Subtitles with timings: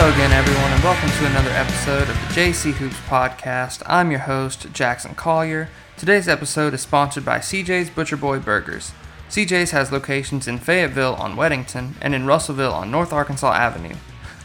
[0.00, 3.82] Hello again, everyone, and welcome to another episode of the JC Hoops Podcast.
[3.84, 5.70] I'm your host, Jackson Collier.
[5.96, 8.92] Today's episode is sponsored by CJ's Butcher Boy Burgers.
[9.28, 13.96] CJ's has locations in Fayetteville on Weddington and in Russellville on North Arkansas Avenue.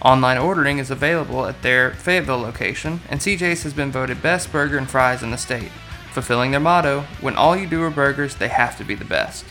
[0.01, 4.79] Online ordering is available at their Fayetteville location, and CJ's has been voted best burger
[4.79, 5.69] and fries in the state,
[6.13, 9.45] fulfilling their motto when all you do are burgers, they have to be the best.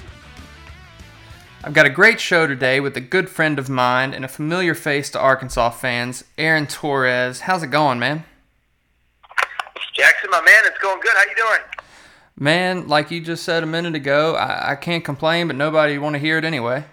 [1.64, 4.74] I've got a great show today with a good friend of mine and a familiar
[4.74, 7.40] face to Arkansas fans, Aaron Torres.
[7.40, 8.24] How's it going, man?
[9.94, 11.12] Jackson, my man, it's going good.
[11.14, 11.60] How you doing?
[12.36, 16.14] Man, like you just said a minute ago, I, I can't complain, but nobody want
[16.14, 16.84] to hear it anyway.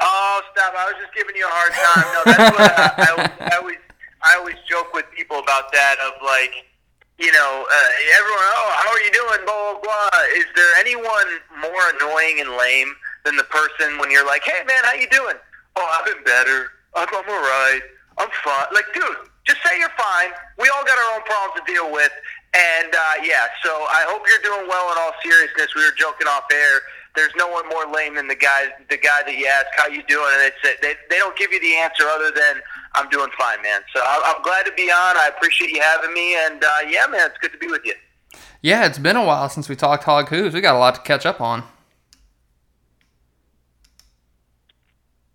[0.00, 0.74] Oh, stop!
[0.76, 2.06] I was just giving you a hard time.
[2.12, 3.76] No, that's what I, I, always- I always
[4.22, 5.96] I always joke with people about that.
[6.04, 6.52] Of like,
[7.18, 8.44] you know, uh, everyone.
[8.58, 9.40] Oh, how are you doing?
[9.46, 10.20] Blah blah blah.
[10.36, 11.28] Is there anyone
[11.62, 12.92] more annoying and lame
[13.24, 15.36] than the person when you're like, Hey man, how you doing?
[15.76, 16.70] Oh, I've been better.
[16.94, 17.80] I'm, I'm all right.
[18.18, 18.66] I'm fine.
[18.72, 20.30] Like, dude, just say you're fine.
[20.58, 22.12] We all got our own problems to deal with.
[22.54, 24.92] And uh, yeah, so I hope you're doing well.
[24.92, 26.80] In all seriousness, we were joking off air.
[27.16, 30.02] There's no one more lame than the guy, the guy that you ask how you
[30.06, 32.60] doing, and it's they they don't give you the answer other than
[32.94, 33.82] I'm doing fine, man.
[33.94, 35.16] So I'm, I'm glad to be on.
[35.16, 37.94] I appreciate you having me, and uh, yeah, man, it's good to be with you.
[38.62, 40.54] Yeah, it's been a while since we talked Hog Hoops.
[40.54, 41.64] We got a lot to catch up on.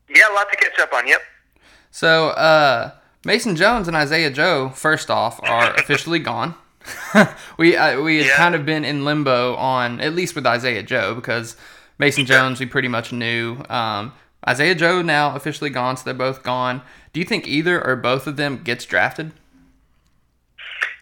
[0.10, 1.08] Yeah, a lot to catch up on.
[1.08, 1.22] Yep.
[1.92, 2.92] So, uh,
[3.26, 6.56] Mason Jones and Isaiah Joe, first off, are officially gone.
[7.58, 8.36] we uh, we had Yeah.
[8.38, 11.56] kind of been in limbo on at least with Isaiah Joe because
[11.98, 13.64] Mason Jones we pretty much knew.
[13.70, 14.14] Um,
[14.48, 16.82] Isaiah Joe now officially gone, so they're both gone.
[17.14, 19.34] Do you think either or both of them gets drafted?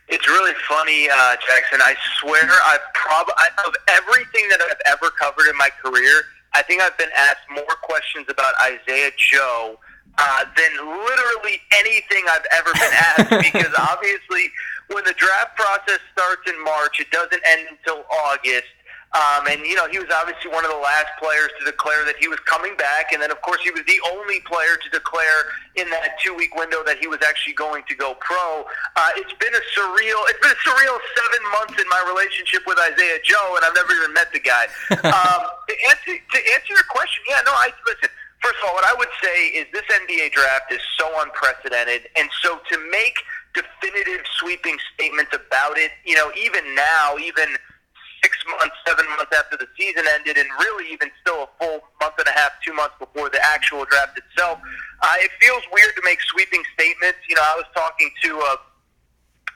[0.10, 1.80] It's really funny, uh, Jackson.
[1.82, 3.34] I swear, I've probably
[3.68, 6.24] of everything that I've ever covered in my career,
[6.58, 9.78] I think I've been asked more questions about Isaiah Joe
[10.18, 13.30] uh, than literally anything I've ever been asked.
[13.54, 14.50] because obviously,
[14.90, 18.73] when the draft process starts in March, it doesn't end until August.
[19.16, 22.20] Um, and you know he was obviously one of the last players to declare that
[22.20, 25.48] he was coming back, and then of course he was the only player to declare
[25.80, 28.67] in that two-week window that he was actually going to go pro.
[29.00, 32.76] Uh, it's been a surreal, it's been a surreal seven months in my relationship with
[32.84, 34.67] Isaiah Joe, and I've never even met the guy.
[34.92, 35.42] um,
[35.72, 38.12] to answer to answer your question, yeah, no, I listen.
[38.44, 42.30] First of all, what I would say is this NBA draft is so unprecedented, and
[42.44, 43.16] so to make
[43.56, 47.58] definitive sweeping statements about it, you know, even now, even
[48.27, 52.20] six months, seven months after the season ended, and really even still a full month
[52.20, 54.60] and a half, two months before the actual draft itself,
[54.99, 57.23] uh, it feels weird to make sweeping statements.
[57.32, 58.60] You know, I was talking to uh,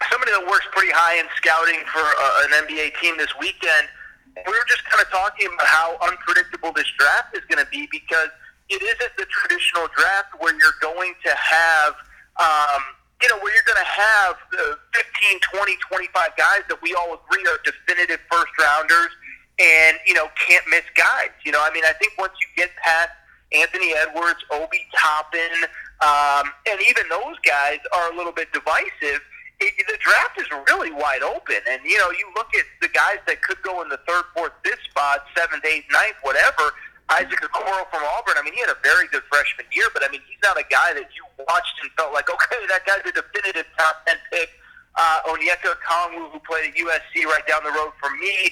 [0.07, 3.91] somebody that works pretty high in scouting for uh, an NBA team this weekend.
[4.31, 7.91] We were just kind of talking about how unpredictable this draft is going to be
[7.91, 8.31] because
[8.71, 11.93] it isn't the traditional draft where you're going to have,
[12.39, 12.81] um,
[13.21, 17.13] you know, where you're going to have uh, 15, 20, 25 guys that we all
[17.13, 19.13] agree are definitive first rounders
[19.59, 21.29] and, you know, can't miss guys.
[21.45, 23.11] You know, I mean, I think once you get past
[23.53, 25.69] Anthony Edwards, Obi Toppin,
[26.01, 29.21] um, and even those guys are a little bit divisive.
[29.61, 33.21] It, the draft is really wide open, and you know you look at the guys
[33.27, 36.73] that could go in the third, fourth, fifth spot, seventh, eighth, ninth, whatever.
[37.11, 38.39] Isaac Okoro from Auburn.
[38.39, 40.63] I mean, he had a very good freshman year, but I mean, he's not a
[40.72, 44.49] guy that you watched and felt like, okay, that guy's a definitive top ten pick.
[44.95, 48.51] Uh, Onyeka Okongwu, who played at USC right down the road from me,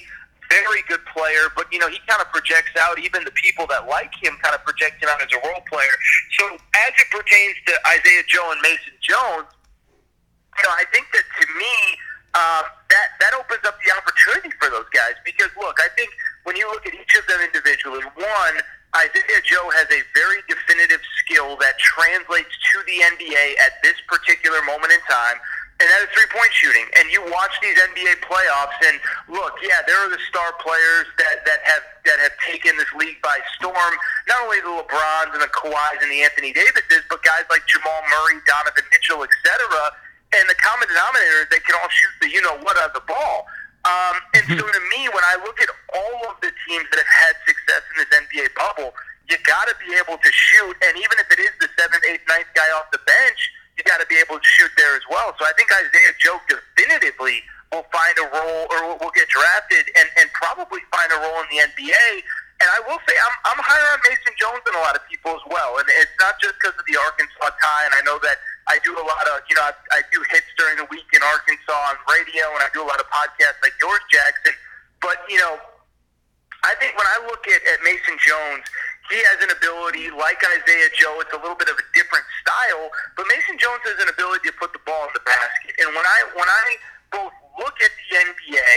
[0.50, 2.98] very good player, but you know he kind of projects out.
[2.98, 5.94] Even the people that like him kind of project him out as a role player.
[6.38, 9.48] So as it pertains to Isaiah Joe and Mason Jones,
[10.58, 11.74] you know I think that to me
[12.34, 12.62] uh,
[13.00, 16.12] that that opens up the opportunity for those guys because look, I think
[16.44, 18.56] when you look at each of them individually, one.
[18.90, 24.58] Isaiah Joe has a very definitive skill that translates to the NBA at this particular
[24.66, 25.38] moment in time
[25.80, 26.84] and that is three point shooting.
[27.00, 29.00] And you watch these NBA playoffs, and
[29.32, 33.16] look, yeah, there are the star players that, that have that have taken this league
[33.24, 33.92] by storm.
[34.28, 38.04] Not only the LeBrons and the Kawhis and the Anthony Davises, but guys like Jamal
[38.12, 39.64] Murray, Donovan Mitchell, etc.
[40.30, 42.96] And the common denominator is they can all shoot the you know what out of
[42.96, 43.50] the ball.
[43.82, 47.14] Um, and so to me, when I look at all of the teams that have
[47.32, 48.92] had success in this NBA bubble,
[49.32, 50.76] you got to be able to shoot.
[50.84, 53.40] And even if it is the seventh, eighth, ninth guy off the bench,
[53.78, 55.32] you got to be able to shoot there as well.
[55.40, 57.40] So I think Isaiah Joe definitively
[57.72, 61.40] will find a role or will- will get drafted and, and probably find a role
[61.40, 62.20] in the NBA.
[62.60, 65.32] And I will say I'm, I'm higher on Mason Jones than a lot of people
[65.32, 65.80] as well.
[65.80, 67.84] And it's not just because of the Arkansas tie.
[67.88, 68.36] And I know that
[68.70, 71.18] I do a lot of, you know, I, I do hits during the week in
[71.18, 74.54] Arkansas on radio and I do a lot of podcasts like yours, Jackson.
[75.02, 75.58] But, you know,
[76.62, 78.62] I think when I look at, at Mason Jones,
[79.10, 81.18] he has an ability like Isaiah Joe.
[81.18, 84.54] It's a little bit of a different style, but Mason Jones has an ability to
[84.54, 85.74] put the ball in the basket.
[85.82, 86.66] And when I when I
[87.10, 88.70] both look at the NBA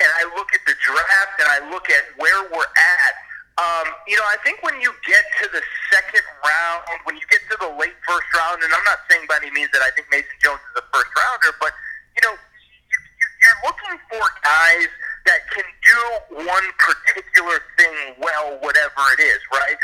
[0.00, 3.14] and I look at the draft and I look at where we're at,
[3.56, 7.40] um, you know, I think when you get to the second round, when you get
[7.48, 10.12] to the late first round, and I'm not saying by any means that I think
[10.12, 11.72] Mason Jones is a first rounder, but
[12.20, 14.92] you know, you, you're looking for guys
[15.24, 16.00] that can do
[16.44, 19.80] one particular thing well, whatever it is, right?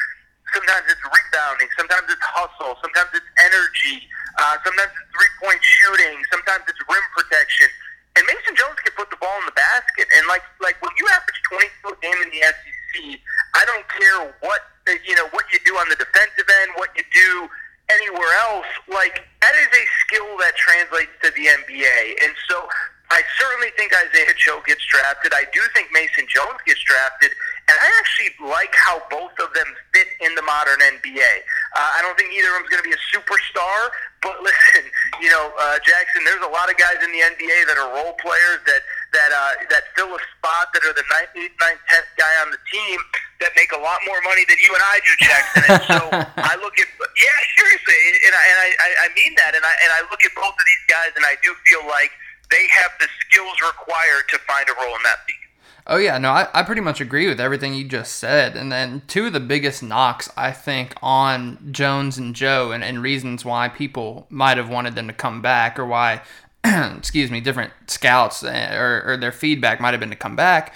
[0.52, 4.04] Sometimes it's rebounding, sometimes it's hustle, sometimes it's energy,
[4.36, 7.72] uh, sometimes it's three point shooting, sometimes it's rim protection.
[8.20, 10.04] And Mason Jones can put the ball in the basket.
[10.12, 11.40] And like like when you average
[11.88, 13.16] 22 a game in the SEC,
[13.54, 14.60] I don't care what
[15.06, 17.48] you know what you do on the defensive end, what you do
[17.90, 18.70] anywhere else.
[18.88, 22.22] Like that is a skill that translates to the NBA.
[22.24, 22.66] And so
[23.12, 25.36] I certainly think Isaiah Joe gets drafted.
[25.36, 27.28] I do think Mason Jones gets drafted,
[27.68, 31.32] and I actually like how both of them fit in the modern NBA.
[31.76, 33.92] Uh, I don't think either of them is going to be a superstar,
[34.24, 34.88] but listen,
[35.20, 38.16] you know, uh, Jackson, there's a lot of guys in the NBA that are role
[38.16, 38.80] players that
[39.12, 42.48] that uh, that fill a spot that are the ninth, eighth, ninth, tenth guy on
[42.48, 42.96] the team
[43.42, 45.62] that make a lot more money than you and I do, Jackson.
[45.66, 45.98] And so
[46.50, 49.90] I look at yeah, seriously, and I, and I I mean that, and I and
[49.92, 52.14] I look at both of these guys, and I do feel like
[52.50, 55.42] they have the skills required to find a role in that league.
[55.86, 58.56] Oh yeah, no, I, I pretty much agree with everything you just said.
[58.56, 63.02] And then two of the biggest knocks I think on Jones and Joe and, and
[63.02, 66.22] reasons why people might have wanted them to come back or why
[66.64, 70.72] excuse me, different scouts eh, or, or their feedback might have been to come back.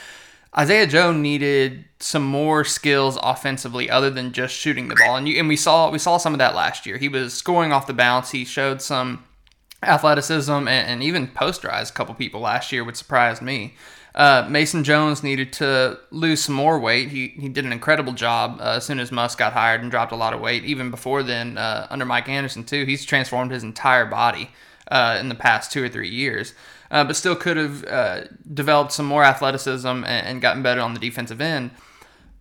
[0.58, 5.16] Isaiah Joe needed some more skills offensively other than just shooting the ball.
[5.16, 6.96] And you, and we saw we saw some of that last year.
[6.96, 8.30] He was scoring off the bounce.
[8.30, 9.24] He showed some
[9.82, 13.74] athleticism and, and even posterized a couple people last year, which surprised me.
[14.14, 17.10] Uh, Mason Jones needed to lose some more weight.
[17.10, 20.10] He, he did an incredible job uh, as soon as Muss got hired and dropped
[20.10, 20.64] a lot of weight.
[20.64, 24.50] Even before then, uh, under Mike Anderson, too, he's transformed his entire body
[24.90, 26.54] uh, in the past two or three years.
[26.90, 28.20] Uh, but still could have uh,
[28.52, 31.70] developed some more athleticism and, and gotten better on the defensive end.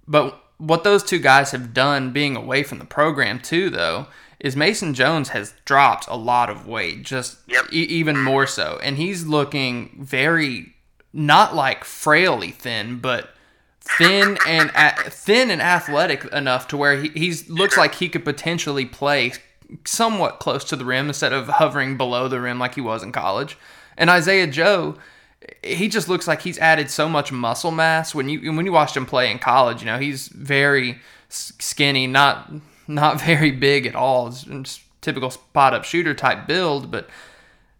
[0.07, 4.07] But what those two guys have done being away from the program, too, though,
[4.39, 7.65] is Mason Jones has dropped a lot of weight, just yep.
[7.71, 10.73] e- even more so, and he's looking very
[11.13, 13.29] not like frailly thin, but
[13.79, 18.25] thin and a- thin and athletic enough to where he he's looks like he could
[18.25, 19.33] potentially play
[19.85, 23.11] somewhat close to the rim instead of hovering below the rim like he was in
[23.11, 23.57] college.
[23.97, 24.97] And Isaiah Joe,
[25.63, 28.97] he just looks like he's added so much muscle mass when you when you watched
[28.97, 29.81] him play in college.
[29.81, 30.99] You know, he's very
[31.29, 32.51] skinny, not
[32.87, 34.33] not very big at all.
[35.01, 37.09] Typical spot up shooter type build, but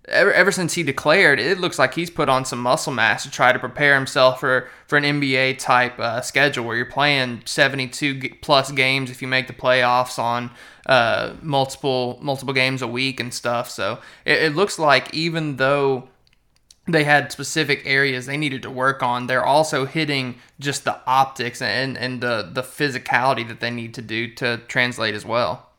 [0.07, 3.31] ever, ever since he declared, it looks like he's put on some muscle mass to
[3.31, 8.35] try to prepare himself for, for an NBA type uh, schedule where you're playing 72
[8.41, 10.51] plus games if you make the playoffs on
[10.85, 13.69] uh, multiple multiple games a week and stuff.
[13.69, 16.09] So it, it looks like even though
[16.87, 19.27] they had specific areas they needed to work on.
[19.27, 24.01] They're also hitting just the optics and, and the, the physicality that they need to
[24.01, 25.69] do to translate as well.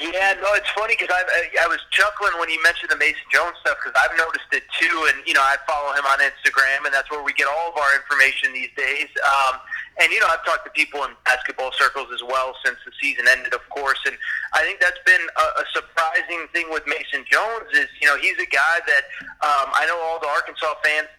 [0.00, 1.20] Yeah, no, it's funny because I
[1.60, 4.96] I was chuckling when you mentioned the Mason Jones stuff because I've noticed it too,
[5.12, 7.76] and you know I follow him on Instagram, and that's where we get all of
[7.76, 9.12] our information these days.
[9.20, 9.60] Um,
[10.00, 13.28] and you know I've talked to people in basketball circles as well since the season
[13.28, 14.16] ended, of course, and
[14.56, 18.40] I think that's been a, a surprising thing with Mason Jones is you know he's
[18.40, 19.04] a guy that
[19.44, 21.12] um, I know all the Arkansas fans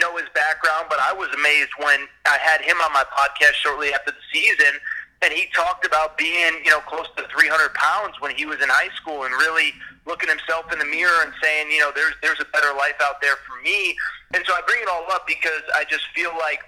[0.00, 3.92] know his background, but I was amazed when I had him on my podcast shortly
[3.92, 4.80] after the season
[5.24, 8.68] and he talked about being, you know, close to 300 pounds when he was in
[8.68, 9.72] high school, and really
[10.06, 13.20] looking himself in the mirror and saying, you know, there's there's a better life out
[13.22, 13.96] there for me.
[14.34, 16.60] And so I bring it all up because I just feel like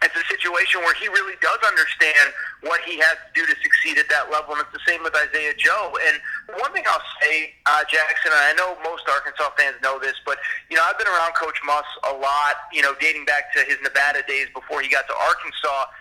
[0.00, 2.32] it's a situation where he really does understand
[2.64, 5.12] what he has to do to succeed at that level, and it's the same with
[5.12, 5.92] Isaiah Joe.
[6.08, 6.16] And
[6.56, 10.38] one thing I'll say, uh, Jackson, and I know most Arkansas fans know this, but
[10.70, 13.76] you know I've been around Coach Muss a lot, you know, dating back to his
[13.82, 15.92] Nevada days before he got to Arkansas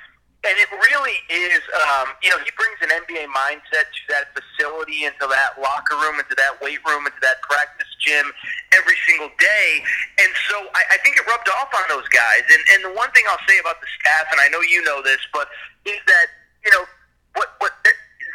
[0.48, 5.04] and it really is, um, you know, he brings an NBA mindset to that facility,
[5.04, 8.32] into that locker room, into that weight room, into that practice gym
[8.72, 9.84] every single day.
[10.24, 12.48] And so I, I think it rubbed off on those guys.
[12.48, 15.04] And, and the one thing I'll say about the staff, and I know you know
[15.04, 15.52] this, but
[15.84, 16.28] is that,
[16.64, 16.88] you know,
[17.36, 17.76] what, what,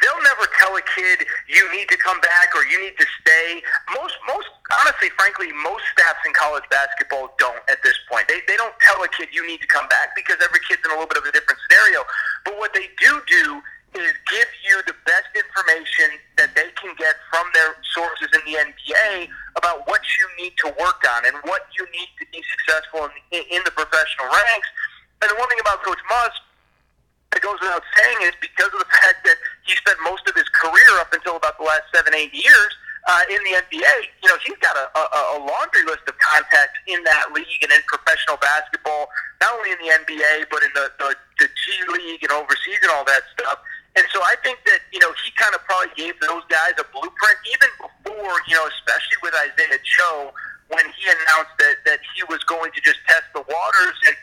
[0.01, 3.61] they'll never tell a kid you need to come back or you need to stay.
[3.93, 4.49] Most, most
[4.81, 8.27] honestly, frankly, most staffs in college basketball don't at this point.
[8.27, 10.91] They, they don't tell a kid you need to come back because every kid's in
[10.91, 12.03] a little bit of a different scenario.
[12.43, 13.61] But what they do do
[13.95, 18.59] is give you the best information that they can get from their sources in the
[18.59, 23.07] NBA about what you need to work on and what you need to be successful
[23.31, 24.69] in, in the professional ranks.
[25.23, 26.35] And the one thing about Coach Muss
[27.31, 30.47] that goes without saying is because of the fact that he spent most of his
[30.51, 32.71] career up until about the last seven, eight years
[33.07, 33.95] uh, in the NBA.
[34.23, 35.03] You know, he's got a, a,
[35.35, 39.09] a laundry list of contacts in that league and in professional basketball,
[39.41, 42.91] not only in the NBA but in the, the, the G League and overseas and
[42.91, 43.59] all that stuff.
[43.95, 46.85] And so I think that, you know, he kind of probably gave those guys a
[46.91, 50.35] blueprint even before, you know, especially with Isaiah Joe,
[50.67, 53.97] when he announced that, that he was going to just test the waters.
[54.03, 54.15] And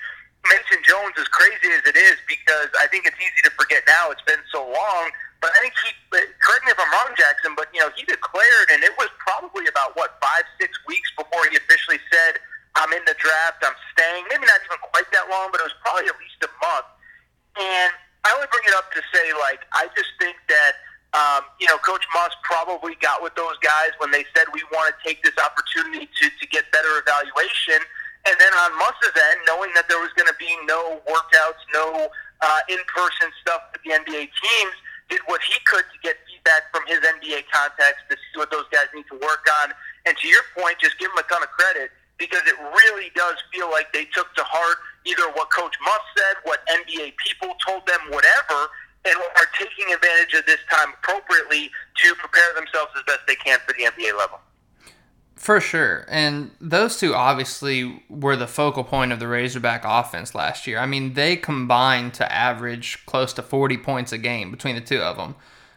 [0.45, 4.13] Mason Jones, as crazy as it is, because I think it's easy to forget now,
[4.13, 5.09] it's been so long,
[5.41, 8.69] but I think he, correct me if I'm wrong, Jackson, but, you know, he declared,
[8.71, 12.39] and it was probably about, what, five, six weeks before he officially said,
[12.79, 14.29] I'm in the draft, I'm staying.
[14.31, 16.89] Maybe not even quite that long, but it was probably at least a month.
[17.59, 17.93] And
[18.23, 20.79] I only bring it up to say, like, I just think that,
[21.11, 24.95] um, you know, Coach Muss probably got with those guys when they said we want
[24.95, 27.83] to take this opportunity to, to get better evaluation.
[28.31, 32.07] And then on Muss's end, knowing that there was going to be no workouts, no
[32.41, 34.77] uh, in-person stuff with the NBA teams,
[35.11, 38.71] did what he could to get feedback from his NBA contacts to see what those
[38.71, 39.75] guys need to work on.
[40.07, 43.35] And to your point, just give him a ton of credit because it really does
[43.53, 47.87] feel like they took to heart either what Coach Muss said, what NBA people told
[47.87, 48.71] them, whatever,
[49.05, 51.71] and are taking advantage of this time appropriately
[52.03, 54.39] to prepare themselves as best they can for the NBA level.
[55.35, 56.05] For sure.
[56.09, 60.79] And those two obviously were the focal point of the Razorback offense last year.
[60.79, 65.01] I mean, they combined to average close to 40 points a game between the two
[65.01, 65.35] of them.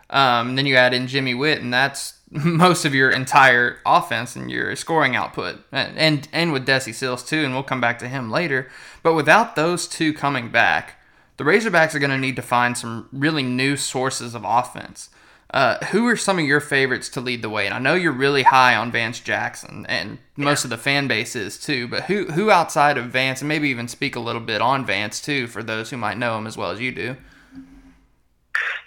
[0.10, 4.52] Um, then you add in Jimmy Whitt, and that's most of your entire offense and
[4.52, 8.10] your scoring output, and and, and with Desi Sills too, and we'll come back to
[8.10, 8.70] him later.
[9.02, 11.00] But without those two coming back,
[11.38, 15.10] the Razorbacks are going to need to find some really new sources of offense.
[15.52, 17.66] Uh, who are some of your favorites to lead the way?
[17.66, 21.36] And I know you're really high on Vance Jackson, and most of the fan base
[21.36, 21.88] is too.
[21.88, 25.22] But who who outside of Vance, and maybe even speak a little bit on Vance
[25.22, 27.16] too, for those who might know him as well as you do.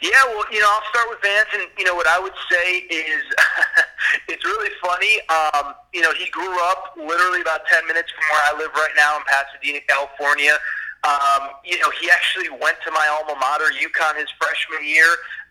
[0.00, 2.78] Yeah, well, you know, I'll start with Vance, and you know what I would say
[2.90, 3.22] is
[4.28, 5.20] it's really funny.
[5.28, 8.94] Um, you know, he grew up literally about ten minutes from where I live right
[8.96, 10.58] now in Pasadena, California.
[11.04, 15.06] Um, you know, he actually went to my alma mater, UConn, his freshman year.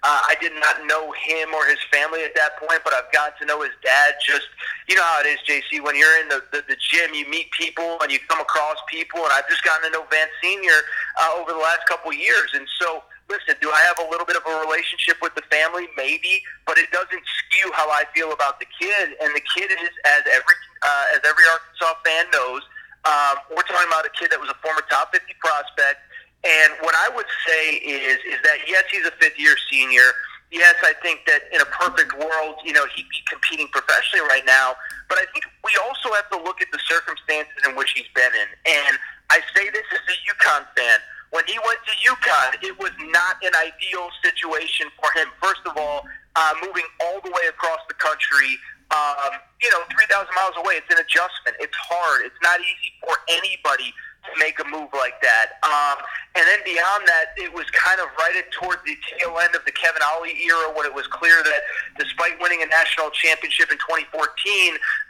[0.07, 3.35] Uh, I did not know him or his family at that point, but I've gotten
[3.43, 4.15] to know his dad.
[4.23, 4.47] Just
[4.87, 5.83] you know how it is, JC.
[5.83, 9.19] When you're in the, the, the gym, you meet people and you come across people,
[9.19, 10.79] and I've just gotten to know Vance Senior
[11.19, 14.23] uh, over the last couple of years, and so listen, do I have a little
[14.23, 15.91] bit of a relationship with the family?
[15.99, 19.11] Maybe, but it doesn't skew how I feel about the kid.
[19.19, 20.55] And the kid is, as every
[20.87, 22.63] uh, as every Arkansas fan knows,
[23.03, 25.99] um, we're talking about a kid that was a former top 50 prospect.
[26.47, 30.15] And what I would say is is that yes, he's a fifth year senior.
[30.49, 34.45] Yes, I think that in a perfect world, you know, he'd be competing professionally right
[34.47, 34.79] now.
[35.09, 38.31] But I think we also have to look at the circumstances in which he's been
[38.31, 38.47] in.
[38.63, 38.95] And
[39.29, 40.99] I say this as a UConn fan
[41.31, 45.27] when he went to UConn, it was not an ideal situation for him.
[45.43, 48.55] First of all, uh, moving all the way across the country,
[48.91, 51.59] um, you know, 3,000 miles away, it's an adjustment.
[51.59, 52.23] It's hard.
[52.23, 53.91] It's not easy for anybody
[54.27, 55.57] to make a move like that.
[55.63, 56.03] Um,
[56.35, 59.65] and then beyond that, it was kind of right at toward the tail end of
[59.65, 61.61] the Kevin Ollie era when it was clear that
[61.97, 64.13] despite winning a national championship in 2014,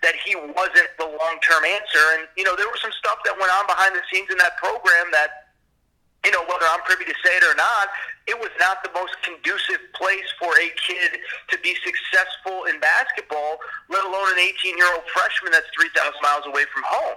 [0.01, 2.05] that he wasn't the long-term answer.
[2.15, 4.55] And, you know, there was some stuff that went on behind the scenes in that
[4.57, 5.47] program that
[6.27, 7.87] you know, whether I'm privy to say it or not,
[8.27, 13.63] it was not the most conducive place for a kid to be successful in basketball,
[13.87, 17.15] let alone an 18 year old freshman that's 3,000 miles away from home.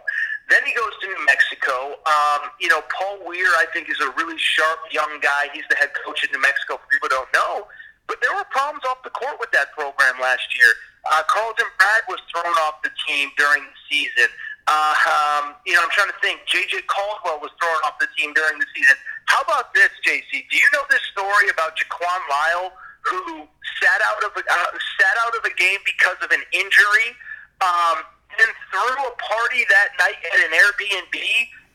[0.50, 1.94] Then he goes to New Mexico.
[2.02, 5.46] Um, you know, Paul Weir, I think, is a really sharp young guy.
[5.54, 7.70] He's the head coach in New Mexico, for people don't know.
[8.10, 10.74] But there were problems off the court with that program last year.
[11.06, 14.26] Uh, Carlton Bragg was thrown off the team during the season.
[14.66, 16.42] Uh, um, you know, I'm trying to think.
[16.50, 16.82] J.J.
[16.90, 18.98] Caldwell was thrown off the team during the season.
[19.30, 20.50] How about this, JC?
[20.50, 22.74] Do you know this story about Jaquan Lyle,
[23.06, 23.46] who
[23.78, 27.14] sat out of a, uh, sat out of a game because of an injury,
[27.62, 28.02] um,
[28.40, 31.16] then threw a party that night at an Airbnb,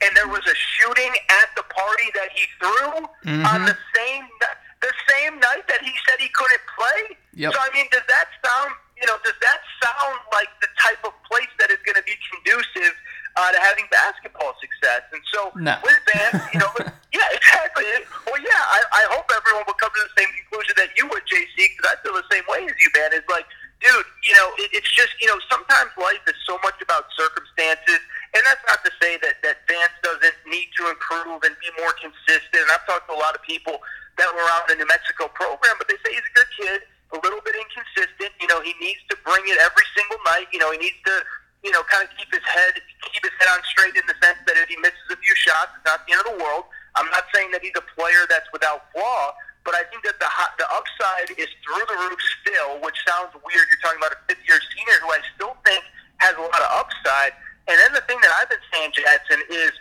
[0.01, 3.45] and there was a shooting at the party that he threw mm-hmm.
[3.45, 4.25] on the same
[4.81, 7.17] the same night that he said he couldn't play.
[7.33, 7.53] Yep.
[7.53, 11.13] So I mean, does that sound you know does that sound like the type of
[11.29, 12.93] place that is going to be conducive
[13.35, 15.03] uh, to having basketball success.
[15.11, 15.75] And so no.
[15.83, 16.71] with Vance, you know,
[17.13, 17.85] yeah, exactly.
[18.25, 21.23] Well, yeah, I, I hope everyone will come to the same conclusion that you would,
[21.27, 23.11] JC, because I feel the same way as you, man.
[23.13, 23.45] Is like,
[23.81, 28.01] dude, you know, it, it's just, you know, sometimes life is so much about circumstances.
[28.35, 31.95] And that's not to say that, that Vance doesn't need to improve and be more
[31.95, 32.61] consistent.
[32.67, 33.79] And I've talked to a lot of people
[34.19, 36.79] that were around the New Mexico program, but they say he's a good kid,
[37.15, 38.31] a little bit inconsistent.
[38.39, 40.51] You know, he needs to bring it every single night.
[40.51, 41.15] You know, he needs to
[41.65, 42.77] you know, kind of keep his head
[43.09, 45.73] keep his head on straight in the sense that if he misses a few shots,
[45.73, 46.69] it's not the end of the world.
[46.93, 49.33] I'm not saying that he's a player that's without flaw,
[49.65, 50.29] but I think that the
[50.61, 53.65] the upside is through the roof still, which sounds weird.
[53.65, 55.81] You're talking about a fifth year senior who I still think
[56.21, 57.33] has a lot of upside.
[57.65, 59.73] And then the thing that I've been saying, Jackson, is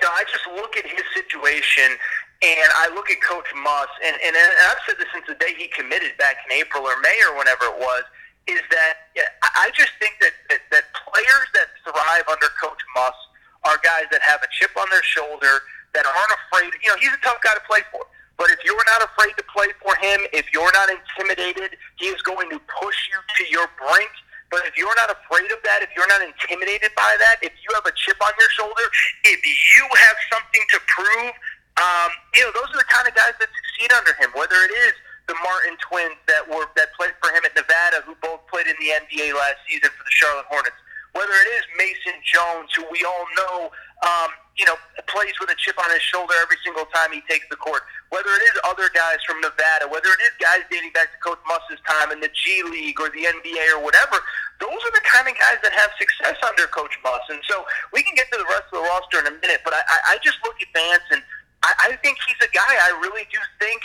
[0.00, 2.00] you know, I just look at his situation
[2.42, 5.54] and I look at Coach Muss, and, and, and I've said this since the day
[5.54, 8.02] he committed back in April or May or whenever it was,
[8.50, 9.14] is that
[9.54, 13.14] I just think that, that, that players that thrive under Coach Muss
[13.62, 15.62] are guys that have a chip on their shoulder,
[15.94, 16.72] that aren't afraid.
[16.82, 18.02] You know, he's a tough guy to play for.
[18.36, 22.20] But if you're not afraid to play for him, if you're not intimidated, he is
[22.22, 24.10] going to push you to your brink.
[24.50, 27.72] But if you're not afraid of that, if you're not intimidated by that, if you
[27.72, 28.84] have a chip on your shoulder,
[29.24, 31.32] if you have something to prove,
[31.80, 34.28] um, you know, those are the kind of guys that succeed under him.
[34.36, 34.92] Whether it is
[35.24, 38.76] the Martin twins that were that played for him at Nevada, who both played in
[38.76, 40.76] the NBA last season for the Charlotte Hornets.
[41.16, 43.56] Whether it is Mason Jones, who we all know,
[44.04, 44.76] um, you know,
[45.08, 47.82] plays with a chip on his shoulder every single time he takes the court.
[48.12, 51.40] Whether it is other guys from Nevada, whether it is guys dating back to Coach
[51.48, 54.20] Muss's time in the G League or the NBA or whatever,
[54.60, 57.24] those are the kind of guys that have success under Coach Muss.
[57.32, 57.64] And so
[57.96, 59.82] we can get to the rest of the roster in a minute, but I,
[60.12, 61.24] I just look at Vance and
[61.64, 63.80] I, I think he's a guy I really do think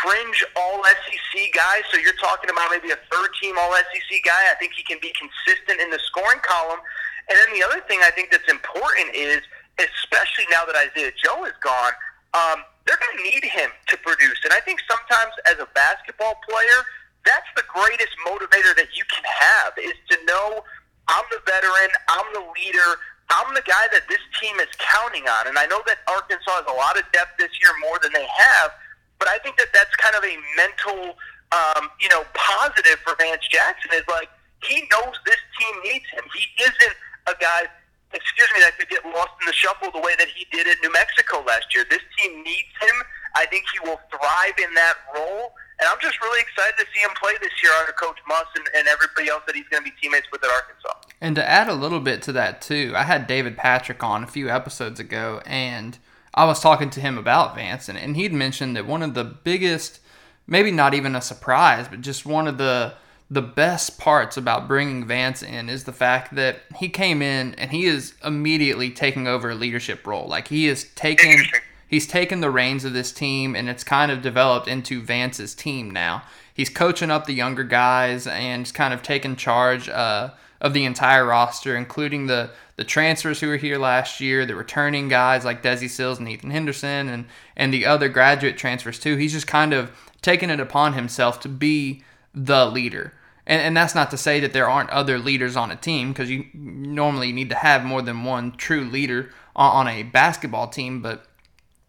[0.00, 1.82] fringe all SEC guy.
[1.90, 4.48] So you're talking about maybe a third team all SEC guy.
[4.48, 6.80] I think he can be consistent in the scoring column.
[7.28, 9.42] And then the other thing I think that's important is,
[9.78, 11.92] especially now that Isaiah Joe is gone,
[12.34, 14.40] um, they're going to need him to produce.
[14.44, 16.80] And I think sometimes as a basketball player,
[17.24, 20.64] that's the greatest motivator that you can have is to know
[21.08, 22.98] I'm the veteran, I'm the leader,
[23.30, 25.46] I'm the guy that this team is counting on.
[25.46, 28.26] And I know that Arkansas has a lot of depth this year more than they
[28.26, 28.70] have,
[29.18, 31.14] but I think that that's kind of a mental,
[31.54, 34.28] um, you know, positive for Vance Jackson is like
[34.66, 36.24] he knows this team needs him.
[36.34, 37.70] He isn't a guy,
[38.14, 40.76] excuse me, that could get lost in the shuffle the way that he did at
[40.82, 41.84] New Mexico last year.
[41.88, 42.96] This team needs him.
[43.34, 45.52] I think he will thrive in that role.
[45.80, 48.66] And I'm just really excited to see him play this year under Coach Muss and,
[48.76, 50.94] and everybody else that he's going to be teammates with at Arkansas.
[51.20, 54.26] And to add a little bit to that, too, I had David Patrick on a
[54.26, 55.98] few episodes ago, and
[56.34, 59.24] I was talking to him about Vance, and, and he'd mentioned that one of the
[59.24, 60.00] biggest,
[60.46, 62.94] maybe not even a surprise, but just one of the
[63.32, 67.70] the best parts about bringing Vance in is the fact that he came in and
[67.70, 70.28] he is immediately taking over a leadership role.
[70.28, 71.42] Like he is taking
[71.88, 75.90] he's taken the reins of this team and it's kind of developed into Vance's team
[75.90, 76.24] now.
[76.52, 80.84] He's coaching up the younger guys and he's kind of taking charge uh, of the
[80.84, 85.62] entire roster, including the the transfers who were here last year, the returning guys like
[85.62, 87.24] Desi Sills and Ethan Henderson, and
[87.56, 89.16] and the other graduate transfers too.
[89.16, 89.90] He's just kind of
[90.20, 93.14] taken it upon himself to be the leader.
[93.46, 96.30] And, and that's not to say that there aren't other leaders on a team because
[96.30, 101.02] you normally need to have more than one true leader on, on a basketball team.
[101.02, 101.24] But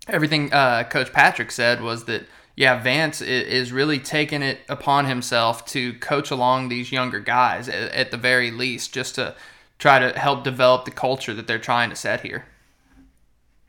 [0.07, 5.65] everything uh, Coach Patrick said was that yeah, Vance is really taking it upon himself
[5.67, 9.35] to coach along these younger guys at the very least, just to
[9.79, 12.45] try to help develop the culture that they're trying to set here.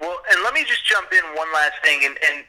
[0.05, 2.45] Well, and let me just jump in one last thing, and, and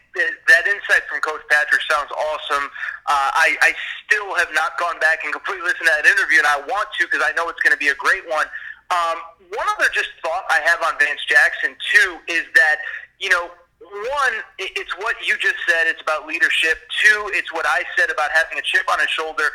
[0.51, 2.67] that insight from Coach Patrick sounds awesome.
[3.07, 3.71] Uh, I, I
[4.03, 7.07] still have not gone back and completely listened to that interview, and I want to
[7.07, 8.43] because I know it's going to be a great one.
[8.91, 9.23] Um,
[9.55, 12.83] one other just thought I have on Vance Jackson too is that
[13.23, 15.87] you know one, it's what you just said.
[15.87, 16.83] It's about leadership.
[16.99, 19.47] Two, it's what I said about having a chip on his shoulder.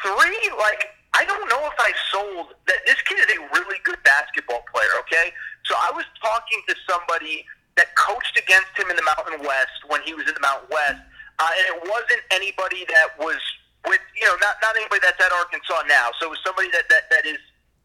[0.00, 4.00] Three, like I don't know if I sold that this kid is a really good
[4.04, 4.88] basketball player.
[5.04, 5.32] Okay,
[5.64, 7.46] so I was talking to somebody
[7.76, 11.00] that coached against him in the Mountain West when he was in the Mountain West,
[11.38, 13.40] uh, and it wasn't anybody that was
[13.86, 16.10] with you know not not anybody that's at Arkansas now.
[16.20, 17.40] So it was somebody that that that is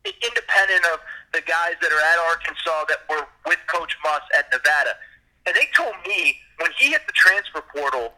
[0.06, 1.00] independent of
[1.34, 4.96] the guys that are at Arkansas that were with Coach Muss at Nevada.
[5.46, 8.13] And they told me when he hit the transfer portal,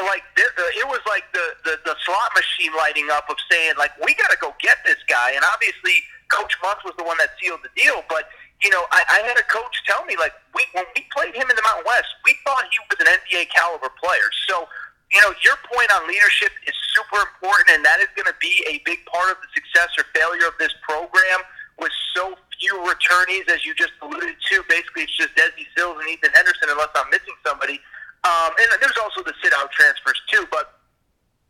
[0.00, 3.74] like the, the, it was like the, the the slot machine lighting up of saying
[3.78, 5.32] like we got to go get this guy.
[5.34, 8.02] And obviously, Coach Muss was the one that sealed the deal.
[8.08, 8.30] But
[8.62, 11.50] you know, I, I had a coach tell me like we when we played him
[11.50, 14.30] in the Mountain West, we thought he was an NBA caliber player.
[14.48, 14.66] So
[15.10, 18.64] you know, your point on leadership is super important, and that is going to be
[18.64, 21.44] a big part of the success or failure of this program
[21.76, 24.64] with so few returnees, as you just alluded to.
[24.70, 27.82] Basically, it's just Desi Sills and Ethan Henderson, unless I'm missing somebody.
[28.24, 30.46] Um, and there's also the sit-out transfers too.
[30.48, 30.78] But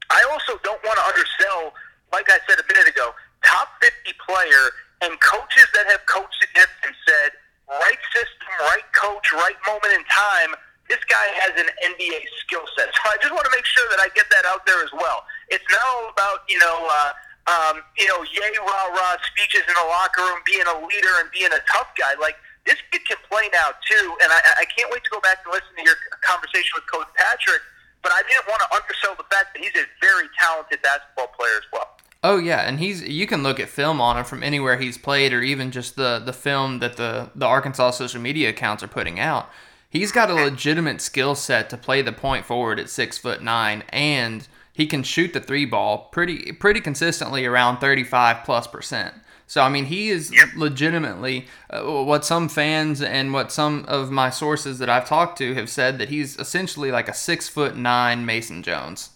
[0.08, 1.76] I also don't want to undersell,
[2.10, 3.12] like I said a minute ago,
[3.44, 3.92] top 50
[4.24, 4.72] player
[5.04, 7.36] and coaches that have coached against him said,
[7.68, 10.56] right system, right coach, right moment in time.
[10.88, 12.88] This guy has an NBA skill set.
[12.92, 15.22] So I just want to make sure that I get that out there as well.
[15.48, 16.90] It's not all about you know.
[16.90, 17.12] Uh,
[17.50, 21.26] um, you know, yay, rah, rah speeches in the locker room, being a leader and
[21.34, 22.14] being a tough guy.
[22.20, 22.36] Like,
[22.66, 24.14] this kid can play now too.
[24.22, 27.10] And I, I can't wait to go back and listen to your conversation with Coach
[27.18, 27.62] Patrick.
[28.02, 31.58] But I didn't want to undersell the fact that he's a very talented basketball player
[31.58, 31.98] as well.
[32.24, 35.32] Oh yeah, and he's you can look at film on him from anywhere he's played,
[35.32, 39.18] or even just the the film that the the Arkansas social media accounts are putting
[39.18, 39.50] out.
[39.92, 43.84] He's got a legitimate skill set to play the point forward at six foot nine,
[43.90, 49.12] and he can shoot the three ball pretty pretty consistently around thirty five plus percent.
[49.46, 50.48] So I mean, he is yep.
[50.56, 55.52] legitimately uh, what some fans and what some of my sources that I've talked to
[55.52, 59.10] have said that he's essentially like a six foot nine Mason Jones.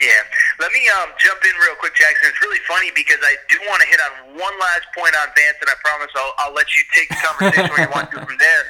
[0.00, 0.22] Yeah.
[0.60, 2.30] Let me um, jump in real quick, Jackson.
[2.30, 5.58] It's really funny because I do want to hit on one last point on Vance,
[5.60, 8.38] and I promise I'll, I'll let you take the conversation where you want to from
[8.38, 8.62] there.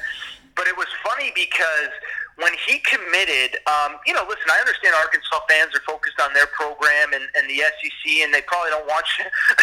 [0.55, 1.91] But it was funny because
[2.37, 6.47] when he committed, um, you know, listen, I understand Arkansas fans are focused on their
[6.53, 9.09] program and, and the SEC, and they probably don't watch,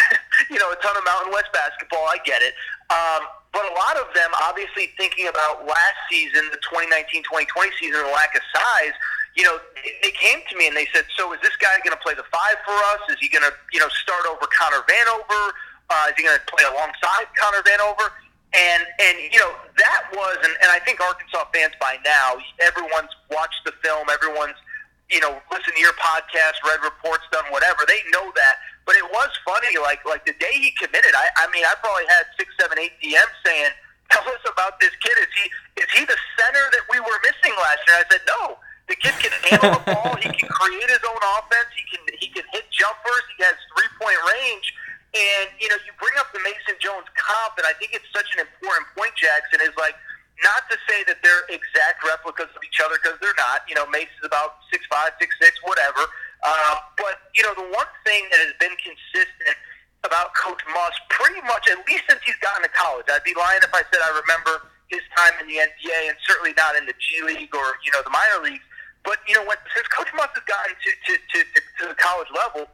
[0.51, 2.03] you know, a ton of Mountain West basketball.
[2.07, 2.55] I get it.
[2.91, 8.11] Um, but a lot of them, obviously, thinking about last season, the 2019-2020 season, the
[8.11, 8.95] lack of size–
[9.35, 9.59] you know,
[10.03, 12.27] they came to me and they said, "So is this guy going to play the
[12.31, 12.99] five for us?
[13.09, 15.55] Is he going to, you know, start over Connor Vanover?
[15.89, 18.11] Uh, is he going to play alongside Connor Vanover?"
[18.51, 23.15] And and you know that was, and, and I think Arkansas fans by now, everyone's
[23.31, 24.59] watched the film, everyone's
[25.07, 27.87] you know listened to your podcast, read reports, done whatever.
[27.87, 28.59] They know that.
[28.83, 31.15] But it was funny, like like the day he committed.
[31.15, 33.71] I I mean, I probably had six, seven, eight DMs saying,
[34.11, 35.15] "Tell us about this kid.
[35.15, 35.45] Is he
[35.79, 38.59] is he the center that we were missing last year?" I said, "No."
[38.91, 40.19] The kid can handle the ball.
[40.19, 41.71] He can create his own offense.
[41.71, 43.23] He can he can hit jumpers.
[43.37, 44.67] He has three point range.
[45.11, 48.31] And you know, you bring up the Mason Jones comp, and I think it's such
[48.31, 49.11] an important point.
[49.19, 49.95] Jackson is like
[50.39, 53.67] not to say that they're exact replicas of each other because they're not.
[53.67, 56.07] You know, Mason's about six five, six six, whatever.
[56.41, 59.59] Uh, but you know, the one thing that has been consistent
[60.07, 63.59] about Coach Muss, pretty much at least since he's gotten to college, I'd be lying
[63.61, 66.95] if I said I remember his time in the NBA, and certainly not in the
[66.95, 68.63] G League or you know the minor leagues
[69.03, 71.37] but you know, when, since Coach Muss has gotten to, to, to,
[71.81, 72.69] to the college level,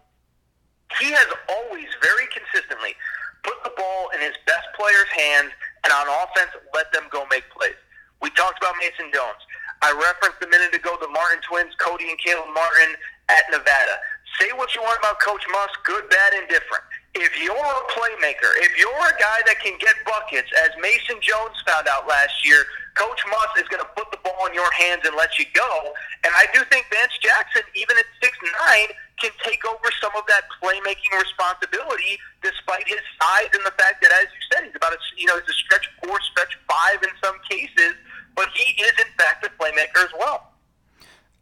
[1.00, 2.96] he has always very consistently
[3.44, 5.52] put the ball in his best players' hands,
[5.84, 7.78] and on offense, let them go make plays.
[8.22, 9.40] We talked about Mason Jones.
[9.82, 12.98] I referenced a minute ago the Martin twins, Cody and Caleb Martin
[13.30, 14.02] at Nevada.
[14.42, 16.84] Say what you want about Coach Muss, good, bad, indifferent.
[17.16, 21.58] If you're a playmaker, if you're a guy that can get buckets, as Mason Jones
[21.66, 22.66] found out last year,
[22.98, 25.94] Coach Muss is going to put the ball in your hands and let you go.
[26.26, 28.90] And I do think Vance Jackson, even at six nine,
[29.22, 34.12] can take over some of that playmaking responsibility, despite his size and the fact that,
[34.12, 37.14] as you said, he's about a you know he's a stretch four, stretch five in
[37.24, 37.94] some cases,
[38.36, 40.54] but he is in fact a playmaker as well.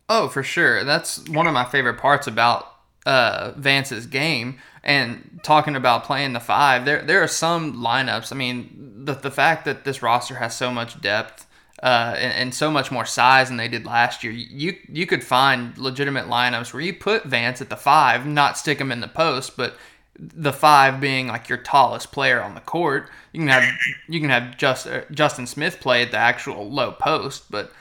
[0.08, 0.84] Oh, for sure.
[0.84, 2.68] That's one of my favorite parts about
[3.06, 4.60] uh, Vance's game.
[4.86, 8.32] And talking about playing the five, there there are some lineups.
[8.32, 11.48] I mean, the the fact that this roster has so much depth
[11.84, 15.24] uh, and, and, so much more size than they did last year, you you could
[15.24, 19.08] find legitimate lineups where you put Vance at the five, not stick him in the
[19.08, 19.76] post, but
[20.18, 23.10] the five being like your tallest player on the court.
[23.34, 23.64] You can have
[24.08, 27.72] you can have just uh, Justin Smith play at the actual low post, but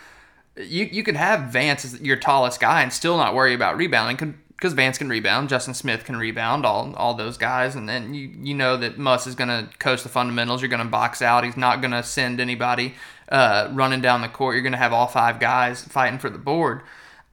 [0.57, 4.39] you you could have Vance as your tallest guy and still not worry about rebounding
[4.65, 8.31] because Vance can rebound, Justin Smith can rebound, all all those guys, and then you
[8.41, 10.63] you know that Muss is going to coach the fundamentals.
[10.63, 11.45] You're going to box out.
[11.45, 12.95] He's not going to send anybody
[13.29, 14.55] uh, running down the court.
[14.55, 16.81] You're going to have all five guys fighting for the board.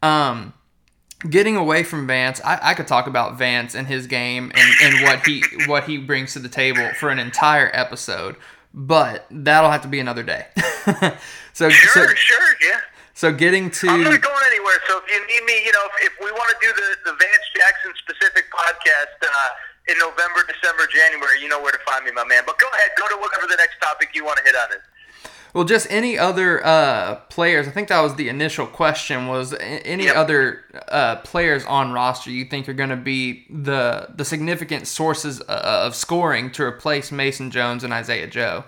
[0.04, 0.52] Um,
[1.30, 5.06] getting away from Vance, I, I could talk about Vance and his game and, and
[5.06, 8.36] what he what he brings to the table for an entire episode,
[8.74, 10.48] but that'll have to be another day.
[11.54, 12.82] so sure, so, sure, yeah.
[13.13, 14.80] So getting to I'm not going anywhere.
[14.88, 17.17] So if you need me, you know, if, if we want to do the, the
[17.17, 19.50] Vance Jackson specific podcast uh,
[19.91, 22.43] in November, December, January, you know where to find me, my man.
[22.45, 24.84] But go ahead, go to whatever the next topic you want to hit on is.
[25.54, 27.67] Well, just any other uh, players.
[27.67, 29.28] I think that was the initial question.
[29.28, 30.15] Was any yep.
[30.15, 35.41] other uh, players on roster you think are going to be the the significant sources
[35.41, 38.63] uh, of scoring to replace Mason Jones and Isaiah Joe?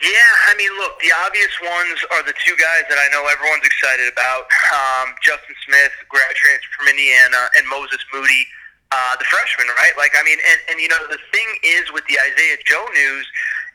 [0.00, 3.68] Yeah, I mean, look, the obvious ones are the two guys that I know everyone's
[3.68, 8.48] excited about: um, Justin Smith, grad transfer from Indiana, and Moses Moody,
[8.96, 9.68] uh, the freshman.
[9.76, 9.92] Right?
[10.00, 13.28] Like, I mean, and, and you know, the thing is with the Isaiah Joe news,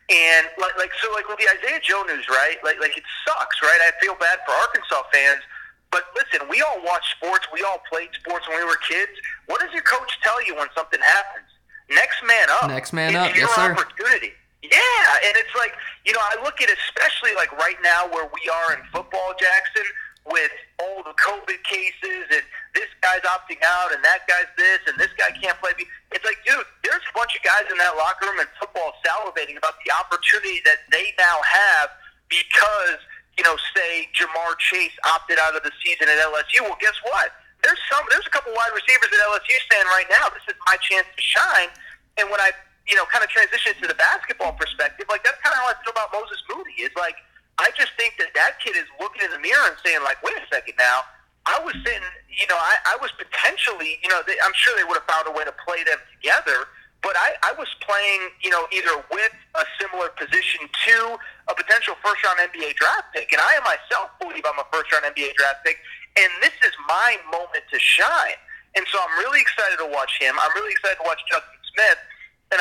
[0.10, 2.58] and like, like so, like with the Isaiah Joe news, right?
[2.66, 3.82] Like, like it sucks, right?
[3.86, 5.46] I feel bad for Arkansas fans.
[5.94, 7.46] But listen, we all watch sports.
[7.54, 9.14] We all played sports when we were kids.
[9.46, 11.46] What does your coach tell you when something happens?
[11.90, 12.70] Next man up.
[12.74, 13.36] Next man it's up.
[13.38, 13.72] Your yes, sir.
[13.72, 14.34] opportunity.
[14.72, 15.74] Yeah, and it's like
[16.06, 19.86] you know I look at especially like right now where we are in football, Jackson.
[20.26, 20.52] with
[20.82, 22.42] all the COVID cases and
[22.74, 25.72] this guy's opting out and that guy's this and this guy can't play.
[26.12, 29.56] It's like, dude, there's a bunch of guys in that locker room in football salivating
[29.58, 31.94] about the opportunity that they now have
[32.28, 33.00] because,
[33.38, 36.66] you know, say Ja'Marr Chase opted out of the season at LSU.
[36.66, 37.30] Well, guess what?
[37.62, 40.76] There's some, there's a couple wide receivers at LSU saying right now, this is my
[40.82, 41.70] chance to shine.
[42.18, 42.50] And when I,
[42.88, 45.76] you know, kind of transition to the basketball perspective, like that's kind of how I
[45.82, 46.86] feel about Moses Moody.
[46.86, 47.18] Is like
[47.58, 50.36] I just think that that kid is looking in the mirror and saying, like, wait
[50.36, 51.08] a second now.
[51.46, 54.84] I was sitting, you know, I, I was potentially, you know, they, I'm sure they
[54.84, 56.66] would have found a way to play them together,
[57.06, 61.94] but I, I was playing, you know, either with a similar position to a potential
[62.02, 63.30] first round NBA draft pick.
[63.30, 65.78] And I myself believe I'm a first round NBA draft pick.
[66.18, 68.42] And this is my moment to shine.
[68.74, 70.34] And so I'm really excited to watch him.
[70.42, 72.00] I'm really excited to watch Justin Smith.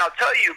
[0.04, 0.52] I'll tell you,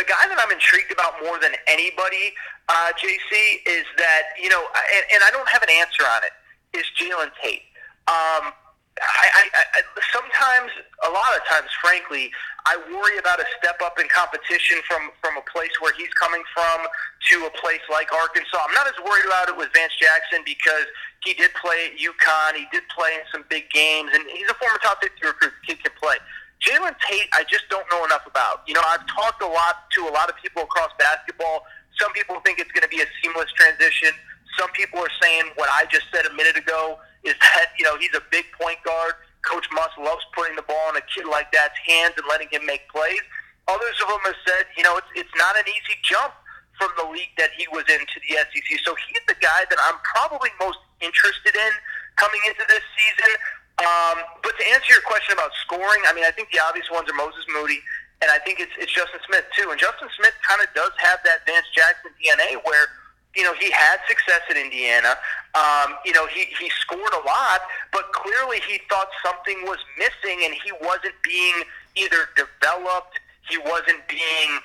[0.00, 2.32] the guy that I'm intrigued about more than anybody,
[2.72, 4.64] uh, JC, is that, you know,
[4.96, 6.32] and, and I don't have an answer on it,
[6.72, 7.68] is Jalen Tate.
[8.08, 8.56] Um,
[8.96, 10.72] I, I, I, sometimes,
[11.04, 12.32] a lot of times, frankly,
[12.64, 16.42] I worry about a step up in competition from from a place where he's coming
[16.50, 16.88] from
[17.30, 18.58] to a place like Arkansas.
[18.58, 20.88] I'm not as worried about it with Vance Jackson because
[21.22, 24.56] he did play at UConn, he did play in some big games, and he's a
[24.58, 25.54] former top 50 recruit.
[25.66, 26.18] Kid can play.
[26.60, 28.62] Jalen Tate, I just don't know enough about.
[28.66, 31.64] You know, I've talked a lot to a lot of people across basketball.
[31.98, 34.10] Some people think it's going to be a seamless transition.
[34.58, 37.96] Some people are saying what I just said a minute ago is that, you know,
[37.98, 39.14] he's a big point guard.
[39.46, 42.66] Coach Muss loves putting the ball in a kid like that's hands and letting him
[42.66, 43.22] make plays.
[43.68, 46.34] Others of them have said, you know, it's, it's not an easy jump
[46.74, 48.68] from the league that he was in to the SEC.
[48.82, 51.72] So he's the guy that I'm probably most interested in
[52.16, 53.30] coming into this season.
[53.78, 57.08] Um, but to answer your question about scoring, I mean, I think the obvious ones
[57.08, 57.78] are Moses Moody,
[58.20, 59.70] and I think it's, it's Justin Smith too.
[59.70, 62.90] And Justin Smith kind of does have that Vance Jackson DNA where,
[63.38, 65.14] you know, he had success at Indiana.
[65.54, 67.62] Um, you know, he, he scored a lot,
[67.92, 71.62] but clearly he thought something was missing and he wasn't being
[71.94, 74.60] either developed he wasn't being,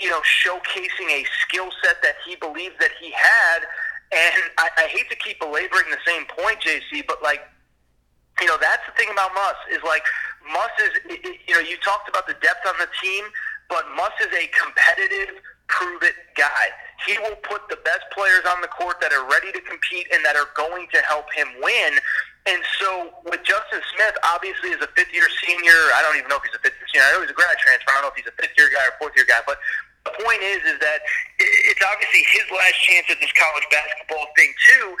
[0.00, 3.60] you know, showcasing a skill set that he believed that he had.
[4.12, 7.42] And I, I hate to keep belaboring the same point, JC, but like
[8.40, 10.02] you know, that's the thing about Muss is like
[10.50, 10.92] Muss is,
[11.46, 13.24] you know, you talked about the depth on the team,
[13.68, 16.74] but Muss is a competitive, prove it guy.
[17.06, 20.24] He will put the best players on the court that are ready to compete and
[20.24, 22.00] that are going to help him win.
[22.44, 26.36] And so with Justin Smith, obviously as a fifth year senior, I don't even know
[26.36, 27.06] if he's a fifth year senior.
[27.08, 27.88] I know he's a grad transfer.
[27.88, 29.56] I don't know if he's a fifth year guy or fourth year guy, but
[30.04, 31.00] the point is, is that
[31.40, 34.92] it's obviously his last chance at this college basketball thing too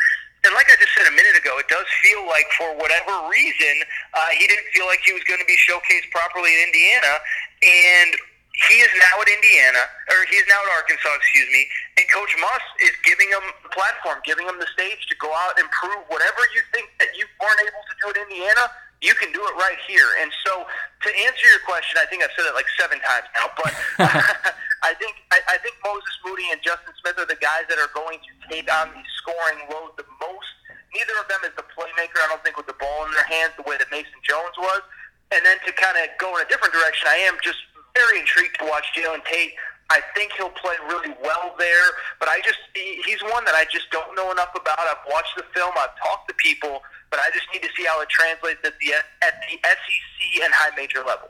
[0.44, 3.74] and like I just said a minute ago, it does feel like for whatever reason
[4.12, 7.16] uh, he didn't feel like he was going to be showcased properly in Indiana,
[7.64, 8.12] and
[8.54, 9.82] he is now at Indiana,
[10.14, 11.66] or he is now at Arkansas, excuse me,
[11.98, 15.58] and Coach Muss is giving him the platform, giving him the stage to go out
[15.58, 18.70] and prove whatever you think that you weren't able to do at Indiana,
[19.02, 20.06] you can do it right here.
[20.22, 23.50] And so, to answer your question, I think I've said it like seven times now,
[23.58, 23.72] but
[24.84, 27.88] I think I, I think Moses Moody and Justin Smith are the guys that are
[27.96, 30.52] going to take on the scoring load the most.
[30.92, 32.20] Neither of them is the playmaker.
[32.20, 34.84] I don't think with the ball in their hands the way that Mason Jones was.
[35.32, 37.58] And then to kind of go in a different direction, I am just
[37.96, 39.56] very intrigued to watch Jalen Tate.
[39.88, 41.88] I think he'll play really well there,
[42.20, 44.80] but I just he's one that I just don't know enough about.
[44.80, 48.00] I've watched the film, I've talked to people, but I just need to see how
[48.00, 48.88] it translates at the
[49.24, 51.28] at the SEC and high major level.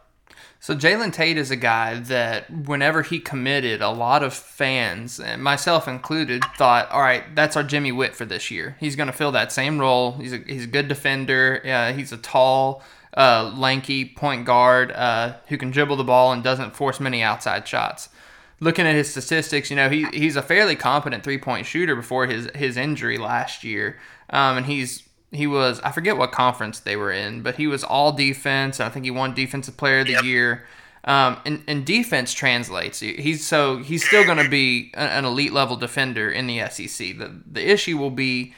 [0.60, 5.86] So Jalen Tate is a guy that whenever he committed, a lot of fans, myself
[5.86, 8.76] included, thought, "All right, that's our Jimmy Whitt for this year.
[8.80, 10.12] He's going to fill that same role.
[10.12, 11.60] He's a he's a good defender.
[11.64, 12.82] Uh, he's a tall,
[13.14, 17.68] uh, lanky point guard uh, who can dribble the ball and doesn't force many outside
[17.68, 18.08] shots."
[18.60, 22.26] Looking at his statistics, you know he he's a fairly competent three point shooter before
[22.26, 23.98] his his injury last year,
[24.30, 25.03] um, and he's
[25.34, 28.80] he was I forget what conference they were in, but he was all defense.
[28.80, 30.24] I think he won defensive player of the yep.
[30.24, 30.64] year.
[31.06, 33.00] Um, and, and defense translates.
[33.00, 37.18] He's so he's still going to be an elite level defender in the SEC.
[37.18, 38.54] The the issue will be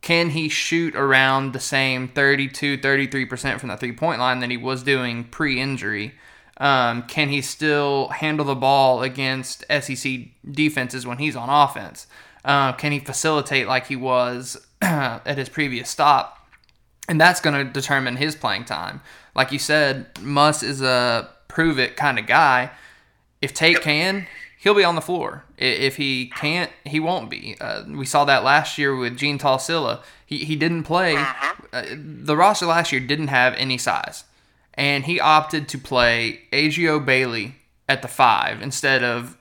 [0.00, 4.56] can he shoot around the same 32 33% from the three point line that he
[4.56, 6.14] was doing pre-injury?
[6.58, 12.06] Um, can he still handle the ball against SEC defenses when he's on offense?
[12.44, 14.66] Uh, can he facilitate like he was
[15.26, 16.38] at his previous stop?
[17.08, 19.00] And that's going to determine his playing time.
[19.34, 22.70] Like you said, Muss is a prove it kind of guy.
[23.40, 24.26] If Tate can,
[24.58, 25.44] he'll be on the floor.
[25.58, 27.56] If he can't, he won't be.
[27.60, 30.02] Uh, we saw that last year with Jeantal Cylla.
[30.24, 31.16] He, he didn't play.
[31.16, 31.54] Uh-huh.
[31.72, 34.24] Uh, the roster last year didn't have any size.
[34.74, 37.56] And he opted to play Adrio Bailey
[37.88, 39.36] at the five instead of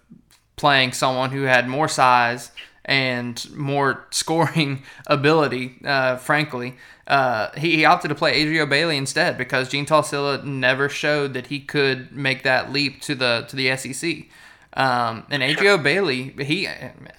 [0.55, 2.51] playing someone who had more size
[2.85, 6.75] and more scoring ability, uh, frankly.
[7.07, 11.47] Uh, he, he, opted to play Adrio Bailey instead because Jeantal Cylla never showed that
[11.47, 14.27] he could make that leap to the to the SEC.
[14.73, 16.67] Um, and Adrio Bailey, he,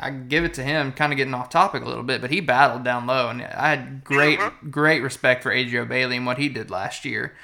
[0.00, 2.40] I give it to him, kind of getting off topic a little bit, but he
[2.40, 6.48] battled down low, and I had great, great respect for Adrio Bailey and what he
[6.48, 7.34] did last year.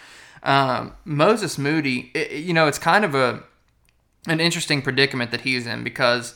[0.43, 3.43] Um, Moses Moody, it, you know, it's kind of a
[4.27, 6.35] an interesting predicament that he's in because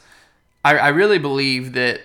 [0.65, 2.01] I, I really believe that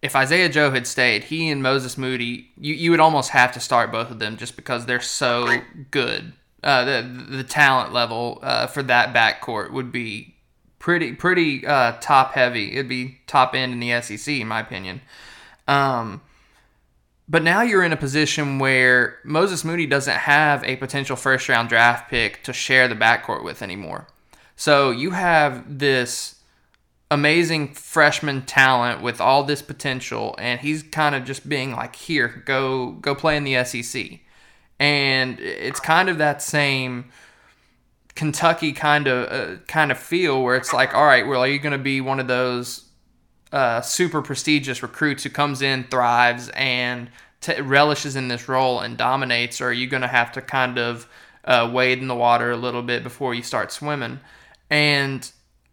[0.00, 3.60] if Isaiah Joe had stayed, he and Moses Moody, you, you would almost have to
[3.60, 5.60] start both of them just because they're so
[5.90, 6.32] good.
[6.62, 10.34] Uh, the the talent level uh, for that backcourt would be
[10.78, 12.72] pretty pretty uh, top heavy.
[12.72, 15.00] It'd be top end in the SEC, in my opinion.
[15.66, 16.20] Um,
[17.28, 21.68] but now you're in a position where Moses Moody doesn't have a potential first round
[21.68, 24.06] draft pick to share the backcourt with anymore.
[24.56, 26.37] So you have this
[27.10, 32.42] amazing freshman talent with all this potential, and he's kind of just being like, "Here,
[32.46, 34.20] go go play in the SEC,"
[34.78, 37.10] and it's kind of that same
[38.18, 41.60] Kentucky kind of uh, kind of feel where it's like, all right, well, are you
[41.60, 42.88] going to be one of those
[43.52, 48.96] uh, super prestigious recruits who comes in, thrives, and t- relishes in this role and
[48.96, 51.08] dominates, or are you going to have to kind of
[51.44, 54.18] uh, wade in the water a little bit before you start swimming?
[54.68, 55.30] And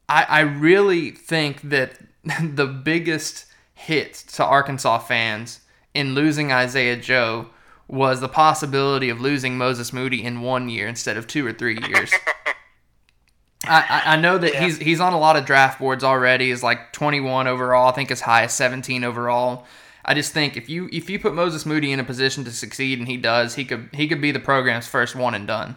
[0.07, 1.99] I, I really think that
[2.41, 5.61] the biggest hit to Arkansas fans
[5.93, 7.49] in losing Isaiah Joe
[7.87, 11.79] was the possibility of losing Moses Moody in one year instead of two or three
[11.87, 12.11] years.
[13.67, 14.63] I, I know that yeah.
[14.63, 16.51] he's he's on a lot of draft boards already.
[16.51, 17.89] Is like 21 overall.
[17.89, 19.65] I think as high as 17 overall.
[20.03, 22.99] I just think if you if you put Moses Moody in a position to succeed
[22.99, 25.75] and he does, he could he could be the program's first one and done.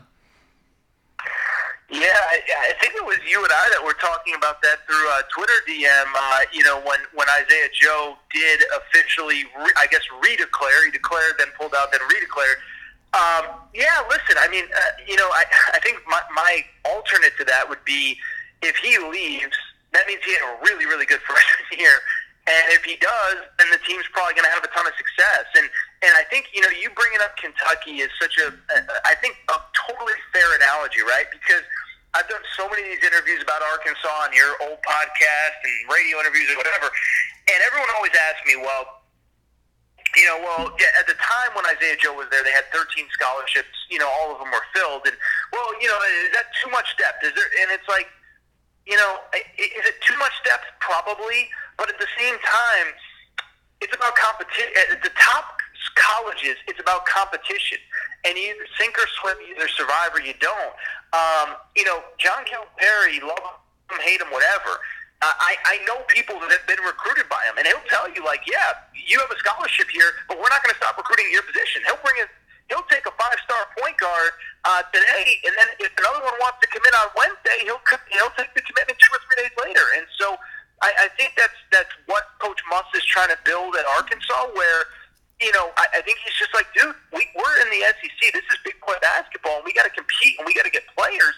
[1.89, 2.37] Yeah, I,
[2.69, 5.57] I think it was you and I that were talking about that through uh, Twitter
[5.65, 6.05] DM.
[6.13, 10.85] Uh, you know, when when Isaiah Joe did officially, re- I guess, redeclare.
[10.85, 12.61] He declared, then pulled out, then redeclared.
[13.17, 14.37] Um, yeah, listen.
[14.37, 18.21] I mean, uh, you know, I I think my my alternate to that would be
[18.61, 19.57] if he leaves,
[19.97, 22.05] that means he had a really really good freshman year.
[22.49, 25.45] And if he does, then the team's probably going to have a ton of success.
[25.57, 25.69] And
[26.03, 28.55] and I think you know you bringing up Kentucky is such a,
[29.07, 31.27] I think a totally fair analogy, right?
[31.31, 31.65] Because
[32.15, 36.23] I've done so many of these interviews about Arkansas on your old podcast and radio
[36.23, 36.89] interviews or whatever,
[37.51, 38.99] and everyone always asks me, well,
[40.17, 43.75] you know, well, at the time when Isaiah Joe was there, they had 13 scholarships.
[43.93, 45.15] You know, all of them were filled, and
[45.53, 47.27] well, you know, is that too much depth?
[47.27, 47.51] Is there?
[47.63, 48.09] And it's like,
[48.87, 50.65] you know, is it too much depth?
[50.81, 52.89] Probably, but at the same time,
[53.85, 54.73] it's about competition.
[54.91, 55.59] At the top
[55.95, 57.79] colleges, it's about competition,
[58.27, 60.75] and you sink or swim, you either survive or you don't.
[61.13, 64.81] Um, you know, John Calipari, love him, hate him, whatever.
[65.19, 68.47] I, I know people that have been recruited by him, and he'll tell you, like,
[68.47, 71.83] yeah, you have a scholarship here, but we're not going to stop recruiting your position.
[71.83, 72.31] He'll bring in,
[72.71, 74.31] he'll take a five-star point guard
[74.63, 77.83] uh, today, and then if another one wants to come in on Wednesday, he'll
[78.15, 79.83] he'll take the commitment two or three days later.
[79.99, 80.39] And so,
[80.87, 84.87] I, I think that's that's what Coach Muss is trying to build at Arkansas, where
[85.41, 88.33] you know, I, I think he's just like, dude, we, we're in the SEC.
[88.33, 90.83] This is big boy basketball, and we got to compete, and we got to get
[90.97, 91.35] players.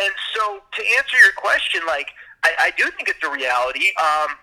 [0.00, 2.08] And so, to answer your question, like,
[2.44, 3.92] I, I do think it's a reality.
[4.00, 4.40] Um,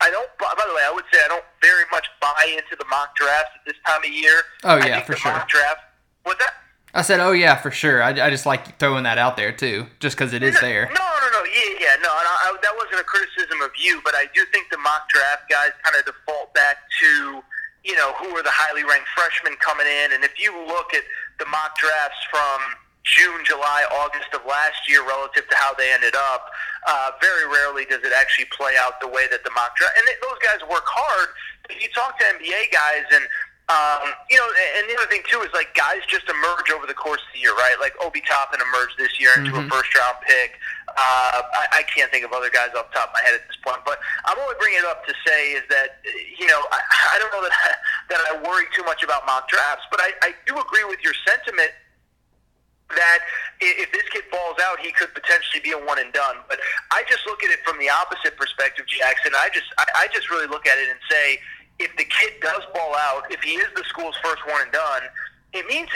[0.00, 0.28] I don't.
[0.38, 3.50] By the way, I would say I don't very much buy into the mock drafts
[3.56, 4.42] at this time of year.
[4.64, 5.32] Oh yeah, for sure.
[5.32, 5.80] Mock draft.
[6.22, 6.54] What that?
[6.94, 8.02] I said, oh yeah, for sure.
[8.02, 10.84] I, I just like throwing that out there too, just because it is no, there.
[10.94, 11.44] No, no, no.
[11.44, 11.96] Yeah, yeah.
[12.02, 15.08] No, I, I, that wasn't a criticism of you, but I do think the mock
[15.08, 17.42] draft guys kind of default back to
[17.86, 20.10] you know, who are the highly ranked freshmen coming in.
[20.10, 21.06] And if you look at
[21.38, 22.58] the mock drafts from
[23.06, 26.50] June, July, August of last year relative to how they ended up,
[26.90, 29.94] uh, very rarely does it actually play out the way that the mock draft.
[29.94, 31.30] And they, those guys work hard.
[31.70, 33.22] If you talk to NBA guys and
[33.66, 34.46] um, you know,
[34.78, 37.42] and the other thing too is like guys just emerge over the course of the
[37.42, 37.74] year, right?
[37.82, 39.66] Like Obi Toppin emerged this year into mm-hmm.
[39.66, 40.54] a first round pick.
[40.86, 43.42] Uh, I, I can't think of other guys off the top of my head at
[43.50, 45.98] this point, but I'm only bringing it up to say is that
[46.38, 46.78] you know I,
[47.14, 47.52] I don't know that
[48.14, 51.14] that I worry too much about mock drafts, but I, I do agree with your
[51.26, 51.74] sentiment
[52.94, 53.18] that
[53.58, 56.38] if this kid falls out, he could potentially be a one and done.
[56.46, 56.62] But
[56.94, 59.34] I just look at it from the opposite perspective, Jackson.
[59.34, 61.42] I just I, I just really look at it and say
[61.78, 65.02] if the kid does ball out, if he is the school's first one and done,
[65.52, 65.88] it means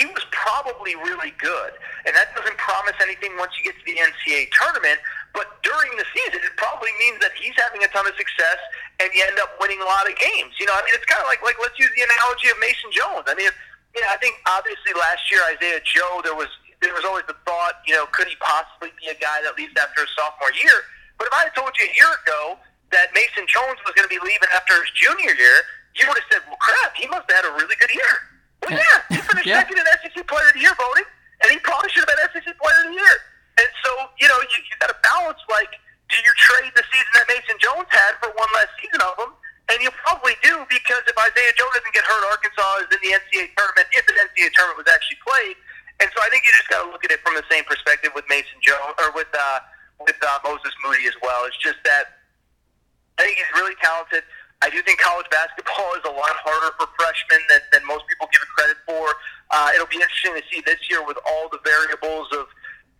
[0.00, 1.72] he was probably really good.
[2.06, 5.00] And that doesn't promise anything once you get to the NCAA tournament.
[5.36, 8.60] But during the season, it probably means that he's having a ton of success
[9.02, 10.56] and you end up winning a lot of games.
[10.56, 12.88] You know, I mean, it's kind of like, like let's use the analogy of Mason
[12.94, 13.26] Jones.
[13.28, 13.56] I mean, if,
[13.92, 16.48] you know, I think obviously last year, Isaiah Joe, there was,
[16.80, 19.74] there was always the thought, you know, could he possibly be a guy that leaves
[19.76, 20.86] after a sophomore year?
[21.18, 22.56] But if I had told you a year ago
[22.94, 25.58] that Mason Jones was going to be leaving after his junior year,
[25.98, 28.14] you would have said, "Well, crap, he must have had a really good year."
[28.62, 29.60] Well, yeah, he finished Yeah.
[29.60, 31.04] second in SEC Player of the Year voting,
[31.42, 33.14] and he probably should have been SEC Player of the Year.
[33.60, 35.70] And so, you know, you, you got to balance like,
[36.10, 39.30] do you trade the season that Mason Jones had for one less season of him?
[39.70, 43.12] And you probably do because if Isaiah Joe doesn't get hurt, Arkansas is in the
[43.16, 45.56] NCAA tournament if an NCAA tournament was actually played.
[46.02, 48.10] And so I think you just got to look at it from the same perspective
[48.12, 49.60] with Mason Jones or with uh,
[50.02, 51.46] with uh, Moses Moody as well.
[51.46, 52.23] It's just that
[53.18, 54.24] I think he's really talented.
[54.62, 58.28] I do think college basketball is a lot harder for freshmen than, than most people
[58.32, 59.12] give it credit for.
[59.52, 62.48] Uh, it'll be interesting to see this year with all the variables of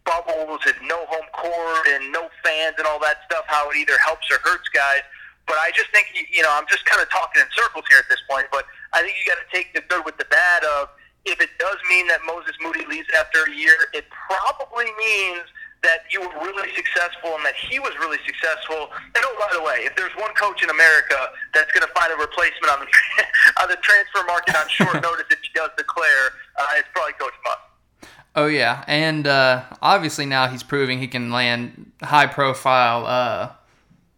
[0.04, 3.96] bubbles and no home court and no fans and all that stuff, how it either
[4.04, 5.02] helps or hurts guys.
[5.48, 8.08] But I just think, you know, I'm just kind of talking in circles here at
[8.08, 10.88] this point, but I think you got to take the good with the bad of
[11.24, 15.48] if it does mean that Moses Moody leaves after a year, it probably means
[15.84, 18.90] that you were really successful and that he was really successful.
[19.14, 22.12] And oh, by the way, if there's one coach in America that's going to find
[22.12, 22.88] a replacement on the
[23.62, 27.34] on the transfer market on short notice if he does declare, uh, it's probably Coach
[27.44, 28.10] Muss.
[28.34, 33.52] Oh yeah, and uh, obviously now he's proving he can land high-profile uh,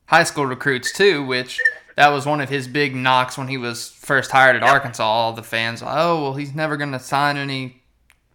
[0.07, 1.61] high school recruits too, which
[1.97, 5.05] that was one of his big knocks when he was first hired at Arkansas.
[5.05, 7.83] All the fans, oh well, he's never going to sign any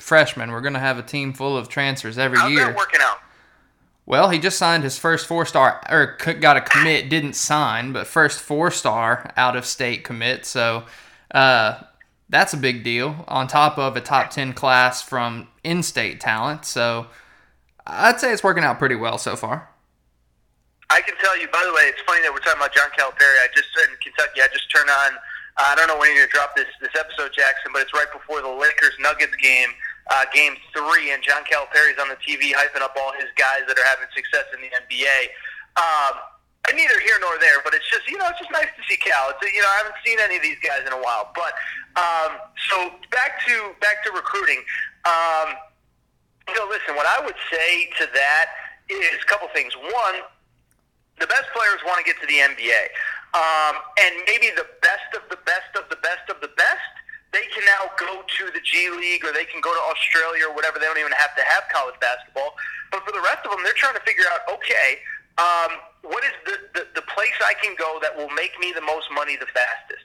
[0.02, 0.52] freshmen.
[0.52, 2.42] We're going to have a team full of transfers every year.
[2.42, 2.66] How's year.
[2.68, 3.20] that working out?
[4.06, 8.42] Well, he just signed his first four-star, or got a commit, didn't sign, but first
[8.42, 10.46] four-star out-of-state commit.
[10.46, 10.86] So
[11.34, 11.82] uh,
[12.28, 13.24] that's a big deal.
[13.28, 17.08] On top of a top ten class from in-state talent, so
[17.86, 19.70] I'd say it's working out pretty well so far.
[20.90, 23.40] I can tell you, by the way, it's funny that we're talking about John Calipari.
[23.40, 24.42] I just in Kentucky.
[24.42, 25.12] I just turned on.
[25.58, 28.42] I don't know when you're gonna drop this this episode, Jackson, but it's right before
[28.42, 29.70] the Lakers Nuggets game,
[30.10, 33.78] uh, game three, and John Calipari's on the TV hyping up all his guys that
[33.78, 35.30] are having success in the NBA.
[35.78, 36.18] Um,
[36.70, 38.98] and neither here nor there, but it's just you know it's just nice to see
[38.98, 39.34] Cal.
[39.34, 41.54] It's, you know I haven't seen any of these guys in a while, but
[41.98, 42.38] um,
[42.70, 44.62] so back to back to recruiting.
[45.06, 45.58] Um,
[46.48, 48.48] you know, listen, what I would say to that
[48.90, 49.74] is a couple things.
[49.78, 50.22] One,
[51.20, 52.84] the best players want to get to the NBA.
[53.32, 56.94] Um, and maybe the best of the best of the best of the best,
[57.32, 60.54] they can now go to the G League or they can go to Australia or
[60.56, 60.80] whatever.
[60.80, 62.56] They don't even have to have college basketball.
[62.92, 65.00] But for the rest of them, they're trying to figure out, okay,
[65.40, 68.84] um, what is the, the, the place I can go that will make me the
[68.84, 70.04] most money the fastest?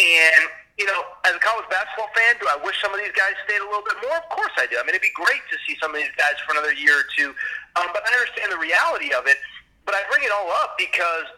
[0.00, 0.48] And,
[0.80, 3.60] you know, as a college basketball fan, do I wish some of these guys stayed
[3.60, 4.16] a little bit more?
[4.16, 4.80] Of course I do.
[4.80, 7.06] I mean, it'd be great to see some of these guys for another year or
[7.12, 7.36] two.
[7.76, 9.36] Um, but I understand the reality of it.
[9.84, 11.28] But I bring it all up because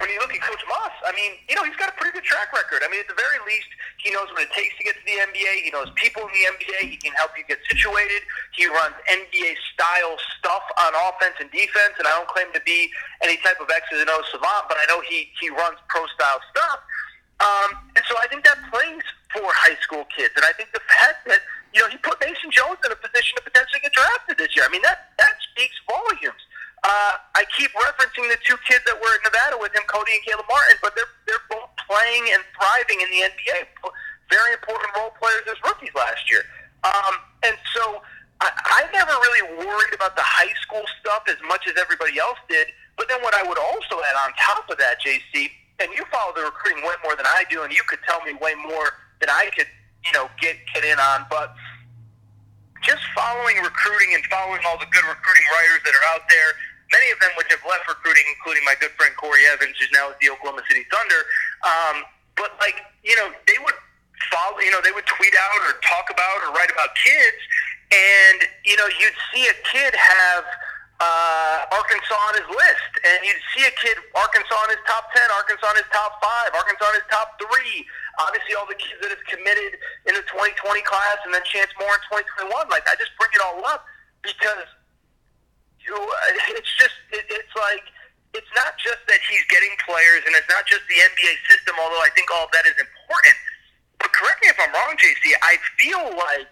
[0.00, 2.24] when you look at Coach Muss, I mean, you know, he's got a pretty good
[2.24, 2.80] track record.
[2.80, 3.68] I mean, at the very least,
[4.00, 5.60] he knows what it takes to get to the NBA.
[5.60, 6.88] He knows people in the NBA.
[6.88, 8.24] He can help you get situated.
[8.56, 12.00] He runs NBA style stuff on offense and defense.
[12.00, 12.88] And I don't claim to be
[13.20, 16.40] any type of X's and O's savant, but I know he he runs pro style
[16.48, 16.80] stuff.
[17.44, 19.04] Um, and so I think that plays
[19.36, 20.32] for high school kids.
[20.36, 21.44] And I think the fact that
[21.76, 24.64] you know he put Mason Jones in a position to potentially get drafted this year.
[24.64, 26.40] I mean, that that speaks volumes.
[26.80, 30.24] Uh, I keep referencing the two kids that were at Nevada with him, Cody and
[30.24, 33.68] Caleb Martin, but they're they're both playing and thriving in the NBA.
[34.32, 36.40] Very important role players as rookies last year.
[36.84, 38.00] Um, and so
[38.40, 42.40] I, I never really worried about the high school stuff as much as everybody else
[42.48, 42.72] did.
[42.96, 46.32] But then what I would also add on top of that, JC, and you follow
[46.32, 49.28] the recruiting way more than I do, and you could tell me way more than
[49.28, 49.68] I could,
[50.04, 51.24] you know, get get in on.
[51.28, 51.52] But
[52.82, 56.50] just following recruiting and following all the good recruiting writers that are out there,
[56.92, 60.10] many of them which have left recruiting, including my good friend Corey Evans, who's now
[60.10, 61.22] at the Oklahoma City Thunder.
[61.62, 61.96] Um,
[62.34, 63.78] but like, you know, they would
[64.28, 67.40] follow, you know, they would tweet out or talk about or write about kids,
[67.90, 70.44] and you know, you'd see a kid have
[71.00, 75.26] uh, Arkansas on his list, and you'd see a kid Arkansas in his top ten,
[75.32, 77.86] Arkansas in his top five, Arkansas in his top three.
[78.20, 81.96] Obviously, all the kids that have committed in the 2020 class, and then Chance Moore
[81.96, 82.02] in
[82.44, 82.52] 2021.
[82.68, 83.88] Like, I just bring it all up
[84.20, 84.68] because
[86.58, 87.84] it's just it, it's like
[88.34, 91.74] it's not just that he's getting players, and it's not just the NBA system.
[91.82, 93.36] Although I think all of that is important.
[93.98, 95.34] But correct me if I'm wrong, JC.
[95.42, 96.50] I feel like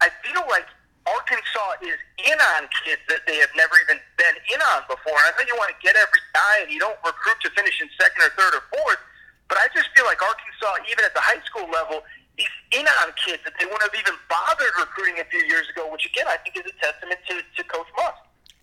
[0.00, 0.66] I feel like
[1.08, 5.16] Arkansas is in on kids that they have never even been in on before.
[5.16, 7.80] And I think you want to get every guy, and you don't recruit to finish
[7.82, 9.02] in second or third or fourth.
[9.50, 12.06] But I just feel like Arkansas, even at the high school level,
[12.38, 15.90] is in on kids that they wouldn't have even bothered recruiting a few years ago.
[15.90, 17.18] Which again, I think is a testament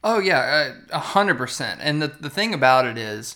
[0.09, 1.81] Oh yeah, a hundred percent.
[1.83, 3.35] And the the thing about it is,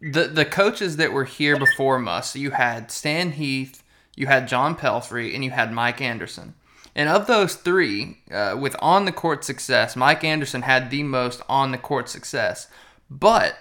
[0.00, 3.84] the the coaches that were here before us, you had Stan Heath,
[4.16, 6.54] you had John Pelphrey, and you had Mike Anderson.
[6.96, 11.40] And of those three, uh, with on the court success, Mike Anderson had the most
[11.48, 12.66] on the court success.
[13.08, 13.56] But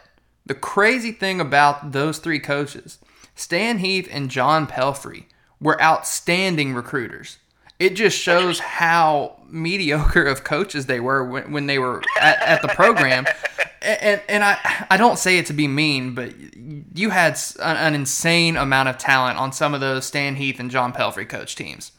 [0.45, 2.99] The crazy thing about those three coaches,
[3.34, 5.26] Stan Heath and John Pelphrey,
[5.59, 7.39] were outstanding recruiters.
[7.80, 12.61] It just shows how mediocre of coaches they were when, when they were at, at
[12.61, 13.26] the program.
[13.82, 16.34] and, and I, I don't say it to be mean, but
[16.93, 20.71] you had an, an insane amount of talent on some of those Stan Heath and
[20.71, 21.91] John Pelphrey coach teams.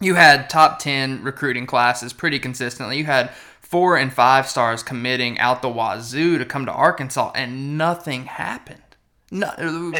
[0.00, 2.96] You had top 10 recruiting classes pretty consistently.
[2.96, 3.30] You had
[3.60, 8.82] four and five stars committing out the wazoo to come to Arkansas, and nothing happened.
[9.30, 9.92] No,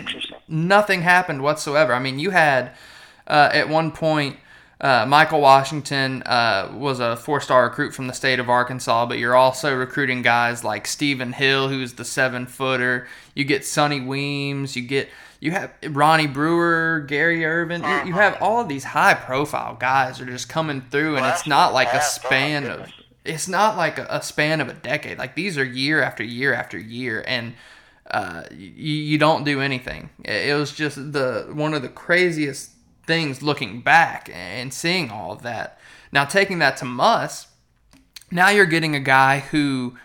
[0.49, 1.95] nothing happened whatsoever.
[1.95, 2.73] I mean, you had
[3.29, 4.39] uh, at one point
[4.81, 9.37] uh, Michael Washington uh, was a four-star recruit from the state of Arkansas, but you're
[9.37, 13.07] also recruiting guys like Steven Hill, who's the seven-footer.
[13.35, 14.77] You get Sonny Weems.
[14.77, 15.09] You get
[15.39, 17.83] you have Ronnie Brewer, Gary Ervin.
[17.83, 21.73] You, you have all of these high-profile guys are just coming through, and it's not
[21.75, 22.91] like a span of
[23.25, 25.19] it's not like a, a span of a decade.
[25.19, 27.55] Like these are year after year after year, and
[28.11, 30.11] uh, you, you don't do anything.
[30.25, 32.71] It was just the one of the craziest
[33.11, 35.81] things looking back and seeing all of that.
[36.13, 37.49] Now taking that to Muss,
[38.31, 39.97] now you're getting a guy who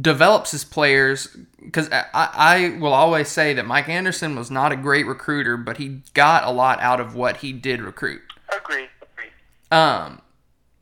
[0.00, 4.76] develops his players because I, I will always say that Mike Anderson was not a
[4.76, 8.22] great recruiter, but he got a lot out of what he did recruit.
[8.56, 8.88] Agreed.
[9.02, 9.32] Agreed.
[9.72, 10.22] Um,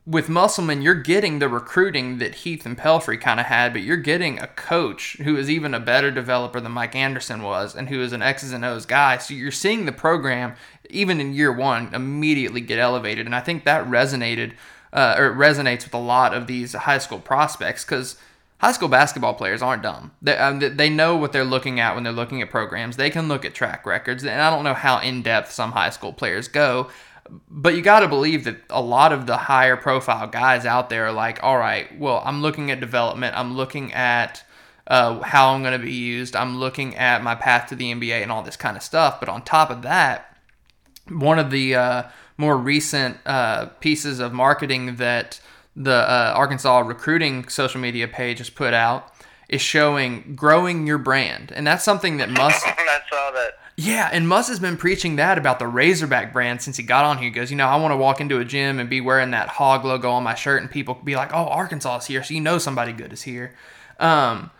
[0.06, 3.96] with Musselman, you're getting the recruiting that Heath and Pelphrey kind of had, but you're
[3.96, 8.00] getting a coach who is even a better developer than Mike Anderson was, and who
[8.00, 9.18] is an X's and O's guy.
[9.18, 10.54] So you're seeing the program,
[10.88, 14.52] even in year one, immediately get elevated, and I think that resonated
[14.92, 18.16] uh, or resonates with a lot of these high school prospects because
[18.58, 20.12] high school basketball players aren't dumb.
[20.22, 22.96] They, um, they know what they're looking at when they're looking at programs.
[22.96, 25.90] They can look at track records, and I don't know how in depth some high
[25.90, 26.90] school players go
[27.50, 31.06] but you got to believe that a lot of the higher profile guys out there
[31.06, 33.36] are like, all right, well, I'm looking at development.
[33.36, 34.44] I'm looking at
[34.86, 36.36] uh, how I'm going to be used.
[36.36, 39.18] I'm looking at my path to the NBA and all this kind of stuff.
[39.20, 40.36] But on top of that,
[41.08, 42.02] one of the uh,
[42.36, 45.40] more recent uh, pieces of marketing that
[45.74, 49.12] the uh, Arkansas recruiting social media page has put out
[49.48, 51.52] is showing growing your brand.
[51.52, 52.54] And that's something that Muss.
[52.64, 56.78] I saw that yeah, and Muss has been preaching that about the Razorback brand since
[56.78, 57.26] he got on here.
[57.26, 59.48] He goes, you know, I want to walk into a gym and be wearing that
[59.48, 62.40] hog logo on my shirt, and people be like, "Oh, Arkansas is here," so you
[62.40, 63.54] know somebody good is here.
[64.00, 64.50] Um,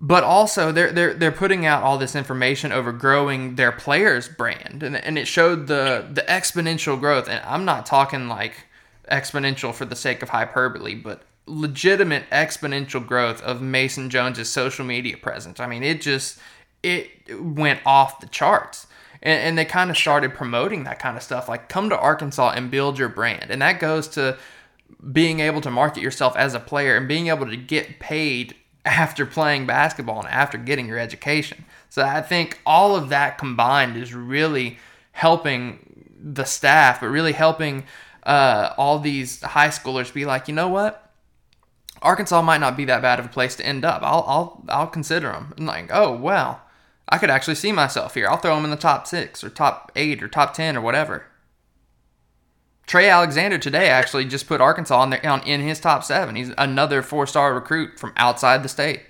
[0.00, 4.82] but also, they're they're they're putting out all this information over growing their players' brand,
[4.82, 7.28] and and it showed the the exponential growth.
[7.28, 8.66] And I'm not talking like
[9.10, 15.16] exponential for the sake of hyperbole, but legitimate exponential growth of Mason Jones's social media
[15.16, 15.60] presence.
[15.60, 16.38] I mean, it just
[16.82, 18.86] it went off the charts.
[19.22, 22.52] And, and they kind of started promoting that kind of stuff like come to Arkansas
[22.56, 23.50] and build your brand.
[23.50, 24.38] And that goes to
[25.12, 28.54] being able to market yourself as a player and being able to get paid
[28.84, 31.64] after playing basketball and after getting your education.
[31.88, 34.78] So I think all of that combined is really
[35.12, 37.84] helping the staff, but really helping
[38.24, 41.10] uh, all these high schoolers be like, you know what?
[42.00, 44.02] Arkansas might not be that bad of a place to end up.
[44.02, 45.54] I'll I'll I'll consider them.
[45.56, 46.60] And like, oh well,
[47.12, 48.26] I could actually see myself here.
[48.26, 51.26] I'll throw him in the top six or top eight or top ten or whatever.
[52.86, 56.36] Trey Alexander today actually just put Arkansas on, the, on in his top seven.
[56.36, 59.02] He's another four-star recruit from outside the state.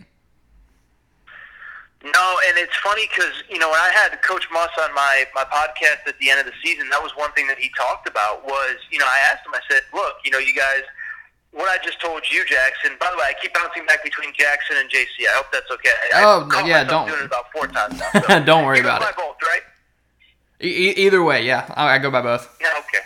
[2.03, 5.44] No, and it's funny because you know when I had Coach Muss on my my
[5.44, 8.44] podcast at the end of the season, that was one thing that he talked about
[8.44, 10.82] was you know I asked him I said, look, you know you guys
[11.53, 12.96] what I just told you, Jackson.
[12.98, 15.28] By the way, I keep bouncing back between Jackson and JC.
[15.28, 15.92] I hope that's okay.
[16.14, 18.09] Oh I yeah, don't doing it about four times now.
[18.26, 19.16] So don't worry about it.
[19.16, 19.62] Both, right?
[20.62, 22.48] E- either way, yeah, I, I go by both.
[22.61, 23.05] Yeah, okay.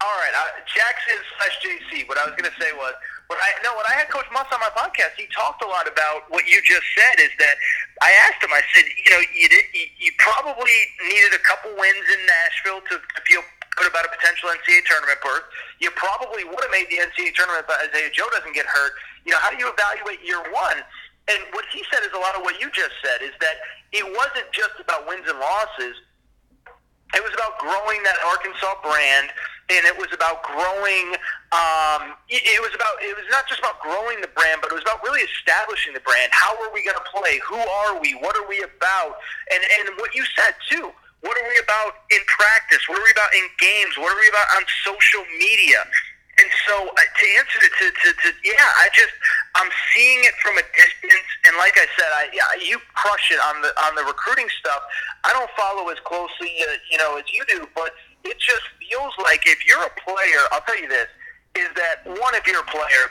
[0.00, 2.06] All right, uh, Jackson slash JC.
[2.08, 2.92] What I was going to say was,
[3.26, 5.88] when I no, when I had Coach Muss on my podcast, he talked a lot
[5.88, 7.18] about what you just said.
[7.18, 7.56] Is that
[8.02, 11.72] I asked him, I said, you know, you did, you, you probably needed a couple
[11.74, 13.42] wins in Nashville to, to feel
[13.76, 15.44] good about a potential NCAA tournament berth.
[15.78, 18.96] You probably would have made the NCAA tournament if Isaiah Joe doesn't get hurt.
[19.28, 20.80] You know, how do you evaluate year one?
[21.28, 23.60] And what he said is a lot of what you just said is that
[23.92, 25.94] it wasn't just about wins and losses.
[27.14, 29.30] It was about growing that Arkansas brand,
[29.70, 31.14] and it was about growing.
[31.54, 32.98] Um, it was about.
[32.98, 36.02] It was not just about growing the brand, but it was about really establishing the
[36.02, 36.34] brand.
[36.34, 37.38] How are we going to play?
[37.46, 38.18] Who are we?
[38.18, 39.22] What are we about?
[39.54, 40.90] And and what you said too
[41.26, 42.86] what are we about in practice?
[42.86, 43.98] What are we about in games?
[43.98, 45.82] What are we about on social media?
[46.38, 49.12] And so, uh, to answer it, to, to, to, yeah, I just
[49.56, 53.40] I'm seeing it from a distance, and like I said, I yeah, you crush it
[53.40, 54.84] on the on the recruiting stuff.
[55.24, 59.16] I don't follow as closely, uh, you know, as you do, but it just feels
[59.24, 61.08] like if you're a player, I'll tell you this:
[61.56, 63.04] is that one, if you're a player,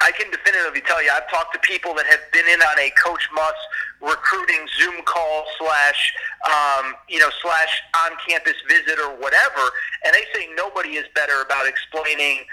[0.00, 2.90] I can definitively tell you, I've talked to people that have been in on a
[3.02, 3.60] Coach Muss
[4.00, 9.64] recruiting Zoom call slash, um, you know, slash on campus visit or whatever,
[10.04, 12.44] and they say nobody is better about explaining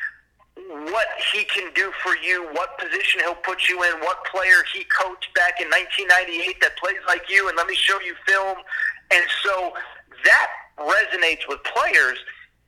[0.56, 4.86] what he can do for you, what position he'll put you in, what player he
[4.86, 8.58] coached back in 1998 that plays like you, and let me show you film.
[9.12, 9.74] And so
[10.24, 10.48] that
[10.80, 12.18] resonates with players.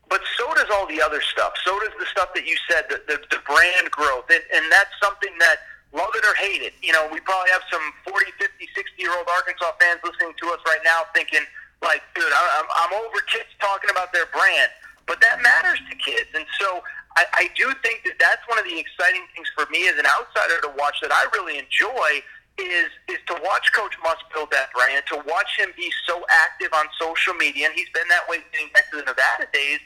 [0.09, 1.53] But so does all the other stuff.
[1.65, 4.29] So does the stuff that you said, the, the, the brand growth.
[4.29, 5.57] And, and that's something that,
[5.95, 9.15] love it or hate it, you know, we probably have some 40, 50, 60 year
[9.15, 11.41] old Arkansas fans listening to us right now thinking,
[11.81, 14.69] like, dude, I'm, I'm over kids talking about their brand.
[15.07, 16.29] But that matters to kids.
[16.33, 16.81] And so
[17.15, 20.05] I, I do think that that's one of the exciting things for me as an
[20.05, 22.25] outsider to watch that I really enjoy
[22.57, 26.71] is is to watch Coach Muss build that brand, to watch him be so active
[26.71, 29.79] on social media, and he's been that way dating back to the Nevada days.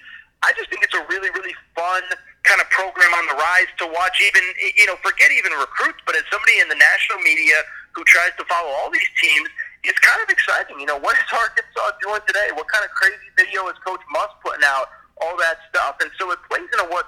[0.45, 2.03] I just think it's a really, really fun
[2.47, 4.21] kind of program on the rise to watch.
[4.21, 4.43] Even
[4.77, 7.57] you know, forget even recruits, but as somebody in the national media
[7.91, 9.49] who tries to follow all these teams,
[9.83, 10.79] it's kind of exciting.
[10.79, 12.53] You know, what is Arkansas doing today?
[12.53, 14.93] What kind of crazy video is Coach Muss putting out?
[15.19, 17.03] All that stuff, and so it plays into what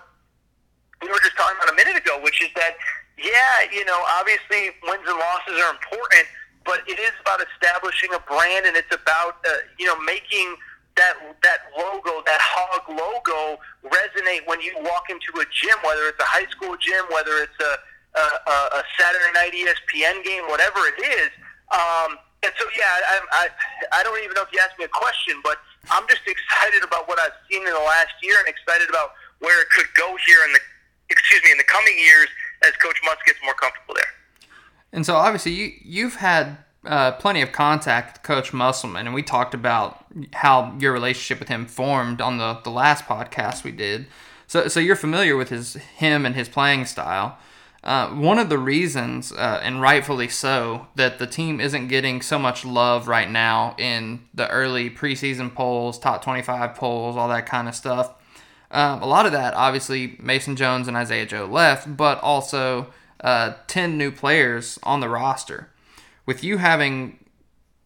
[1.01, 2.75] we were just talking about a minute ago, which is that
[3.23, 6.25] yeah, you know, obviously wins and losses are important,
[6.65, 10.55] but it is about establishing a brand, and it's about uh, you know making
[10.97, 11.13] that
[11.43, 16.29] that logo, that hog logo, resonate when you walk into a gym, whether it's a
[16.29, 17.73] high school gym, whether it's a
[18.17, 21.31] a, a Saturday night ESPN game, whatever it is.
[21.71, 23.43] Um, and so, yeah, I, I
[23.93, 27.07] I don't even know if you asked me a question, but I'm just excited about
[27.07, 30.41] what I've seen in the last year, and excited about where it could go here
[30.45, 30.61] in the
[31.09, 32.29] excuse me in the coming years
[32.63, 34.05] as Coach Muss gets more comfortable there.
[34.93, 39.23] And so, obviously, you you've had uh, plenty of contact with Coach Musselman, and we
[39.23, 44.07] talked about how your relationship with him formed on the, the last podcast we did.
[44.47, 47.37] So, so you're familiar with his him and his playing style.
[47.83, 52.37] Uh, one of the reasons, uh, and rightfully so, that the team isn't getting so
[52.37, 57.67] much love right now in the early preseason polls, top 25 polls, all that kind
[57.67, 58.13] of stuff.
[58.71, 62.87] Um, a lot of that, obviously, Mason Jones and Isaiah Joe left, but also
[63.19, 65.69] uh, 10 new players on the roster
[66.25, 67.19] with you having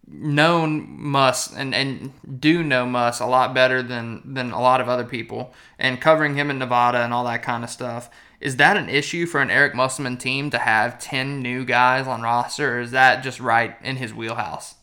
[0.07, 4.87] known Muss and, and do know Muss a lot better than than a lot of
[4.87, 8.09] other people and covering him in Nevada and all that kind of stuff.
[8.39, 12.21] Is that an issue for an Eric Musselman team to have 10 new guys on
[12.21, 14.74] roster or is that just right in his wheelhouse?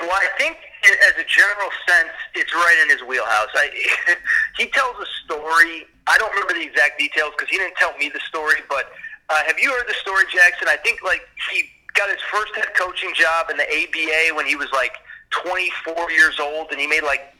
[0.00, 3.48] Well, I think as a general sense, it's right in his wheelhouse.
[3.54, 3.70] I,
[4.58, 5.86] he tells a story.
[6.06, 8.92] I don't remember the exact details because he didn't tell me the story, but
[9.28, 10.68] uh, have you heard the story, Jackson?
[10.68, 14.54] I think like he got his first head coaching job in the ABA when he
[14.54, 14.92] was like
[15.30, 17.34] 24 years old, and he made like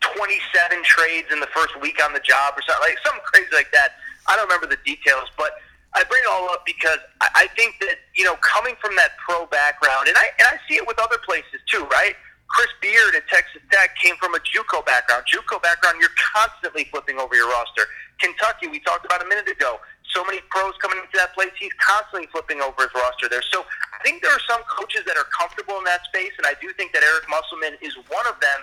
[0.00, 3.72] 27 trades in the first week on the job or something like something crazy like
[3.72, 3.98] that.
[4.26, 5.52] I don't remember the details, but
[5.96, 9.16] I bring it all up because I, I think that you know coming from that
[9.16, 12.14] pro background, and I and I see it with other places too, right?
[12.46, 15.24] Chris Beard at Texas Tech came from a JUCO background.
[15.26, 17.90] JUCO background, you're constantly flipping over your roster.
[18.20, 19.80] Kentucky, we talked about a minute ago
[20.16, 21.52] so many pros coming into that place.
[21.58, 23.44] He's constantly flipping over his roster there.
[23.52, 26.56] So I think there are some coaches that are comfortable in that space, and I
[26.60, 28.60] do think that Eric Musselman is one of them.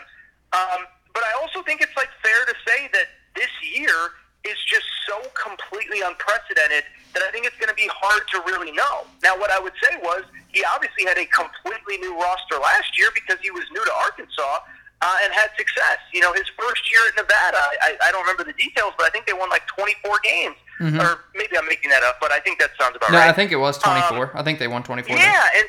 [0.54, 0.82] Um,
[1.14, 5.18] but I also think it's like fair to say that this year is just so
[5.34, 6.84] completely unprecedented
[7.14, 9.08] that I think it's going to be hard to really know.
[9.22, 13.08] Now, what I would say was he obviously had a completely new roster last year
[13.14, 14.66] because he was new to Arkansas
[15.04, 16.00] uh, and had success.
[16.14, 19.10] You know, his first year at Nevada, I, I don't remember the details, but I
[19.10, 20.56] think they won like 24 games.
[20.80, 21.00] Mm-hmm.
[21.00, 23.30] Or maybe I'm making that up, but I think that sounds about no, right.
[23.30, 24.18] I think it was 24.
[24.18, 25.16] Um, I think they won 24.
[25.16, 25.38] Yeah, games.
[25.56, 25.68] and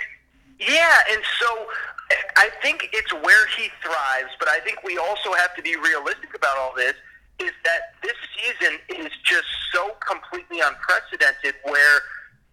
[0.59, 1.68] yeah, and so
[2.37, 6.35] I think it's where he thrives, but I think we also have to be realistic
[6.35, 6.95] about all this.
[7.39, 11.55] Is that this season is just so completely unprecedented?
[11.64, 11.97] Where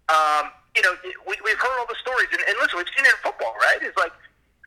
[0.10, 0.96] um, you know
[1.28, 3.78] we, we've heard all the stories, and, and listen, we've seen it in football, right?
[3.82, 4.12] It's like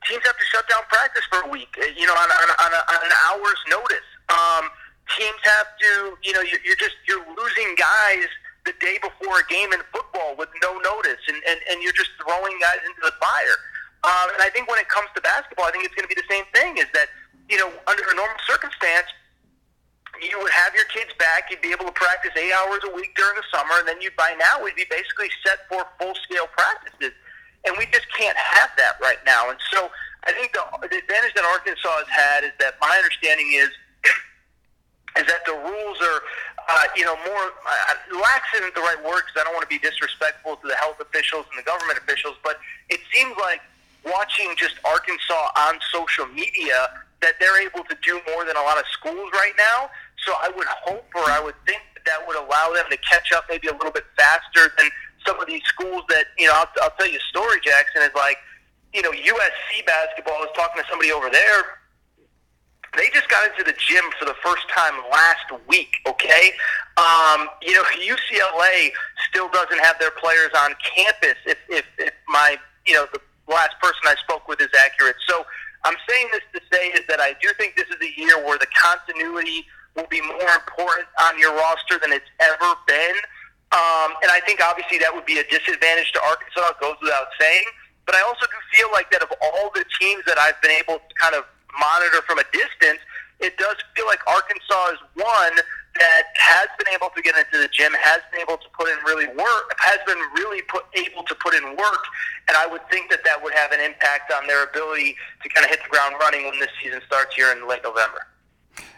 [0.08, 2.70] teams have to shut down practice for a week, uh, you know, on, on, on,
[2.72, 4.08] a, on an hour's notice.
[4.28, 4.68] Um,
[5.16, 5.92] teams have to,
[6.22, 8.28] you know, you're, you're just you're losing guys
[8.64, 12.12] the day before a game in football with no notice, and, and, and you're just
[12.16, 13.58] throwing guys into the fire.
[14.04, 16.16] Um, and I think when it comes to basketball, I think it's going to be
[16.16, 16.76] the same thing.
[16.80, 17.08] Is that
[17.48, 19.08] you know under a normal circumstance,
[20.22, 21.50] you would have your kids back.
[21.50, 24.10] You'd be able to practice eight hours a week during the summer, and then you
[24.16, 27.12] by now would be basically set for full scale practices
[27.64, 29.50] and we just can't have that right now.
[29.50, 29.90] And so
[30.24, 33.70] I think the, the advantage that Arkansas has had is that my understanding is
[35.18, 36.20] is that the rules are,
[36.68, 39.72] uh, you know, more uh, lax isn't the right word because I don't want to
[39.72, 43.60] be disrespectful to the health officials and the government officials, but it seems like
[44.04, 48.76] watching just Arkansas on social media that they're able to do more than a lot
[48.76, 49.88] of schools right now.
[50.25, 53.33] So I would hope or I would think that that would allow them to catch
[53.33, 54.89] up maybe a little bit faster than
[55.27, 56.55] some of these schools that you know.
[56.55, 58.39] I'll, I'll tell you a story, Jackson is like
[58.93, 60.35] you know USC basketball.
[60.35, 61.81] I was talking to somebody over there.
[62.97, 65.97] They just got into the gym for the first time last week.
[66.07, 66.53] Okay,
[66.97, 68.93] um, you know UCLA
[69.29, 71.37] still doesn't have their players on campus.
[71.47, 72.57] If, if, if my
[72.87, 75.45] you know the last person I spoke with is accurate, so
[75.85, 78.59] I'm saying this to say is that I do think this is a year where
[78.59, 79.66] the continuity
[79.97, 83.16] will be more important on your roster than it's ever been.
[83.72, 86.74] Um, and I think obviously that would be a disadvantage to Arkansas.
[86.74, 87.66] It goes without saying.
[88.07, 91.01] But I also do feel like that of all the teams that I've been able
[91.01, 91.45] to kind of
[91.78, 93.01] monitor from a distance,
[93.40, 95.57] it does feel like Arkansas is one
[95.99, 98.99] that has been able to get into the gym, has been able to put in
[99.07, 102.05] really work, has been really put, able to put in work,
[102.49, 105.64] and I would think that that would have an impact on their ability to kind
[105.64, 108.26] of hit the ground running when this season starts here in late November.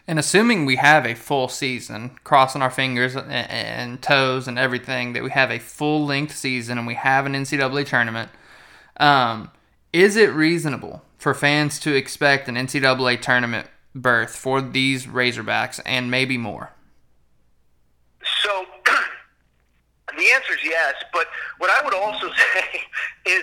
[0.09, 5.23] And assuming we have a full season, crossing our fingers and toes and everything, that
[5.23, 8.31] we have a full length season and we have an NCAA tournament,
[8.99, 9.51] um,
[9.93, 16.09] is it reasonable for fans to expect an NCAA tournament berth for these Razorbacks and
[16.09, 16.71] maybe more?
[18.43, 18.65] So
[20.17, 21.27] the answer is yes, but
[21.59, 22.81] what I would also say
[23.27, 23.43] is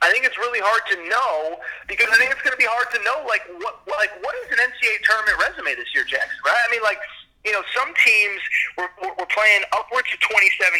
[0.00, 2.88] I think it's really hard to know because I think it's going to be hard
[2.96, 6.40] to know like what like what is an NCAA tournament resume this year, Jackson?
[6.40, 6.56] Right?
[6.56, 7.00] I mean, like
[7.44, 8.40] you know, some teams
[8.76, 10.36] were, were playing upwards of 27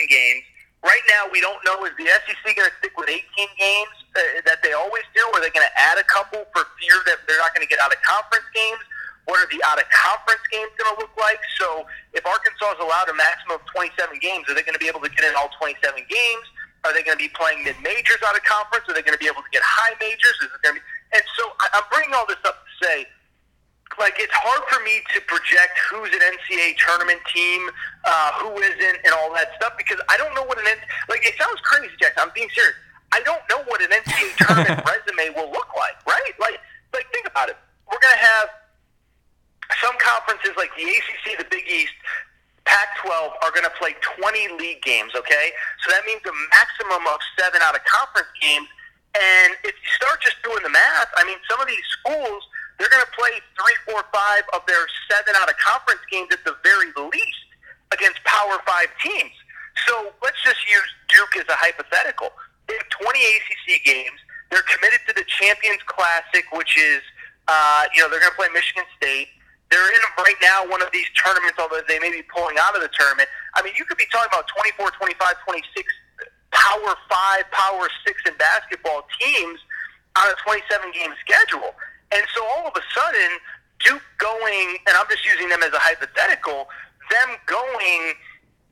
[0.09, 0.45] games.
[0.81, 4.41] Right now, we don't know is the SEC going to stick with 18 games uh,
[4.49, 7.21] that they always do, or are they going to add a couple for fear that
[7.29, 8.81] they're not going to get out of conference games?
[9.29, 11.41] What are the out of conference games going to look like?
[11.61, 11.85] So,
[12.17, 13.93] if Arkansas is allowed a maximum of 27
[14.25, 15.77] games, are they going to be able to get in all 27
[16.09, 16.47] games?
[16.85, 18.89] Are they going to be playing mid majors out of conference?
[18.89, 20.37] Are they going to be able to get high majors?
[20.41, 20.85] Is it going to be?
[21.13, 23.05] And so I, I'm bringing all this up to say,
[23.99, 26.25] like, it's hard for me to project who's an
[26.61, 27.69] NCAA tournament team,
[28.05, 30.65] uh, who isn't, and all that stuff because I don't know what an
[31.09, 31.25] like.
[31.25, 32.23] It sounds crazy, Jackson.
[32.27, 32.77] I'm being serious.
[33.13, 36.35] I don't know what an NCAA tournament resume will look like, right?
[36.39, 36.61] Like,
[36.95, 37.57] like think about it.
[37.91, 38.49] We're going to have
[39.83, 41.95] some conferences like the ACC, the Big East,
[42.71, 45.51] Pac-12 are going to play 20 league games, okay?
[45.83, 48.71] So that means a maximum of seven out of conference games.
[49.19, 52.47] And if you start just doing the math, I mean, some of these schools,
[52.79, 56.47] they're going to play three, four, five of their seven out of conference games at
[56.47, 57.49] the very least
[57.91, 59.35] against Power Five teams.
[59.91, 62.31] So let's just use Duke as a hypothetical.
[62.71, 64.19] They have 20 ACC games.
[64.55, 67.03] They're committed to the Champions Classic, which is,
[67.51, 69.29] uh, you know, they're going to play Michigan State.
[69.71, 72.83] They're in right now one of these tournaments, although they may be pulling out of
[72.83, 73.29] the tournament.
[73.55, 75.15] I mean, you could be talking about 24, 25,
[75.47, 75.95] 26
[76.51, 79.61] Power 5, Power 6 in basketball teams
[80.19, 81.71] on a 27 game schedule.
[82.11, 83.31] And so all of a sudden,
[83.87, 86.67] Duke going, and I'm just using them as a hypothetical,
[87.07, 88.19] them going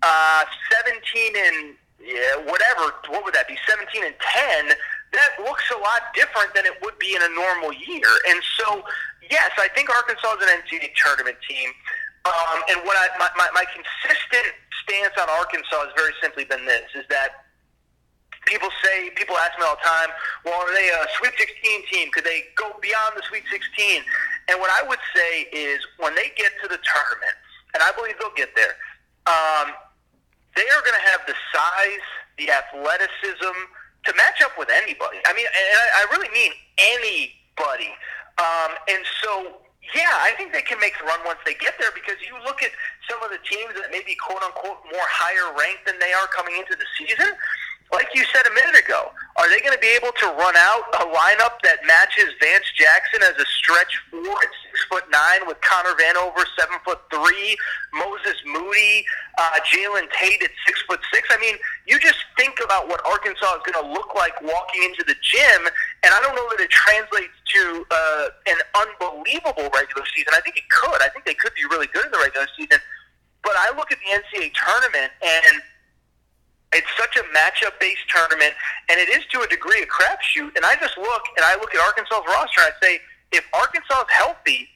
[0.02, 0.44] uh,
[0.82, 0.98] 17
[1.38, 4.74] and yeah, whatever, what would that be, 17 and 10,
[5.14, 8.10] that looks a lot different than it would be in a normal year.
[8.28, 8.82] And so
[9.30, 11.70] yes, I think Arkansas is an NCAA tournament team.
[12.26, 14.50] Um, and what I, my, my, my consistent
[14.82, 17.46] stance on Arkansas has very simply been this: is that
[18.42, 20.10] people say, people ask me all the time,
[20.42, 22.10] well, are they a Sweet 16 team?
[22.10, 24.02] Could they go beyond the Sweet 16?
[24.50, 27.38] And what I would say is, when they get to the tournament,
[27.78, 28.74] and I believe they'll get there,
[29.30, 29.78] um,
[30.58, 33.56] they are going to have the size, the athleticism
[34.04, 35.22] to match up with anybody.
[35.22, 36.50] I mean, and I, I really mean
[36.82, 37.94] anybody.
[38.38, 41.90] Um, and so, yeah, I think they can make the run once they get there
[41.94, 42.70] because you look at
[43.08, 46.26] some of the teams that may be quote unquote more higher ranked than they are
[46.28, 47.32] coming into the season
[47.92, 50.84] like you said a minute ago, are they going to be able to run out
[51.00, 55.56] a lineup that matches Vance Jackson as a stretch four at six foot nine with
[55.62, 57.56] Connor Vanover seven foot three,
[57.94, 59.04] Moses Moody,
[59.38, 61.28] uh, Jalen Tate at six foot six?
[61.30, 65.04] I mean, you just think about what Arkansas is going to look like walking into
[65.06, 65.60] the gym,
[66.04, 70.36] and I don't know that it translates to uh, an unbelievable regular season.
[70.36, 71.00] I think it could.
[71.00, 72.82] I think they could be really good in the regular season.
[73.42, 75.62] But I look at the NCAA tournament and
[76.72, 78.52] it's such a matchup based tournament,
[78.88, 80.52] and it is to a degree a crapshoot.
[80.56, 83.00] And I just look and I look at Arkansas's roster and I say,
[83.32, 84.68] if Arkansas is healthy,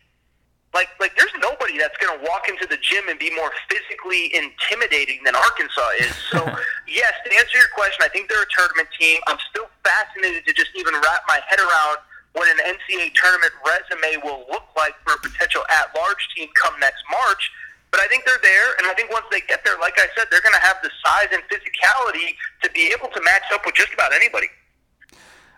[0.73, 4.33] like like there's nobody that's going to walk into the gym and be more physically
[4.33, 6.17] intimidating than Arkansas is.
[6.33, 6.41] So
[6.89, 9.21] yes, to answer your question, I think they're a tournament team.
[9.29, 12.01] I'm still fascinated to just even wrap my head around
[12.33, 17.05] what an NCAA tournament resume will look like for a potential at-large team come next
[17.11, 17.53] March.
[17.93, 20.27] But I think they're there, and I think once they get there, like I said,
[20.31, 23.75] they're going to have the size and physicality to be able to match up with
[23.75, 24.49] just about anybody.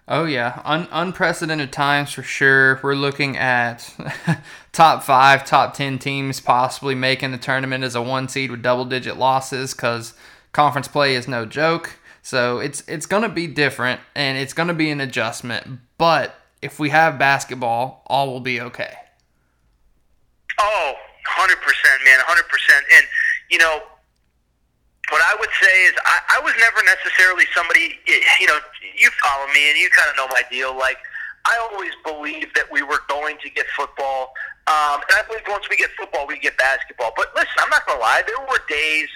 [0.07, 2.79] Oh yeah, Un- unprecedented times for sure.
[2.83, 3.95] We're looking at
[4.73, 8.85] top five, top ten teams possibly making the tournament as a one seed with double
[8.85, 10.13] digit losses because
[10.53, 11.99] conference play is no joke.
[12.21, 15.81] So it's it's gonna be different and it's gonna be an adjustment.
[15.97, 18.95] But if we have basketball, all will be okay.
[20.61, 20.95] Oh,
[21.27, 22.43] 100%, man, 100%.
[22.97, 23.07] And,
[23.51, 23.83] you know,
[25.11, 27.99] what I would say is I, I was never necessarily somebody,
[28.41, 28.59] you know,
[28.97, 30.77] you follow me and you kind of know my deal.
[30.77, 30.99] Like,
[31.45, 34.33] I always believed that we were going to get football.
[34.67, 37.13] Um, and I believe once we get football, we get basketball.
[37.17, 38.23] But listen, I'm not to lie.
[38.27, 39.09] There were days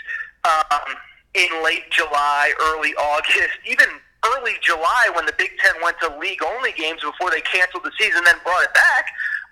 [0.45, 0.93] um,
[1.33, 3.87] in late July, early August, even
[4.37, 7.93] early July when the Big Ten went to league only games before they canceled the
[7.99, 9.07] season, then brought it back.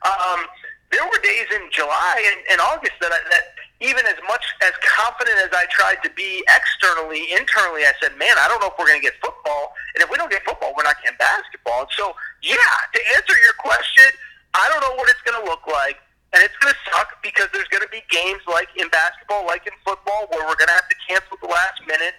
[0.04, 0.44] Um,
[0.93, 4.72] there were days in July and, and August that I, that even as much as
[4.80, 8.78] confident as I tried to be externally, internally, I said, "Man, I don't know if
[8.78, 11.84] we're going to get football, and if we don't get football, we're not getting basketball."
[11.84, 14.09] And so, yeah, to answer your question,
[14.55, 16.01] I don't know what it's going to look like,
[16.32, 19.68] and it's going to suck because there's going to be games like in basketball, like
[19.68, 22.16] in football, where we're going to have to cancel at the last minute,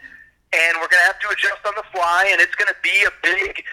[0.54, 3.02] and we're going to have to adjust on the fly, and it's going to be
[3.10, 3.66] a big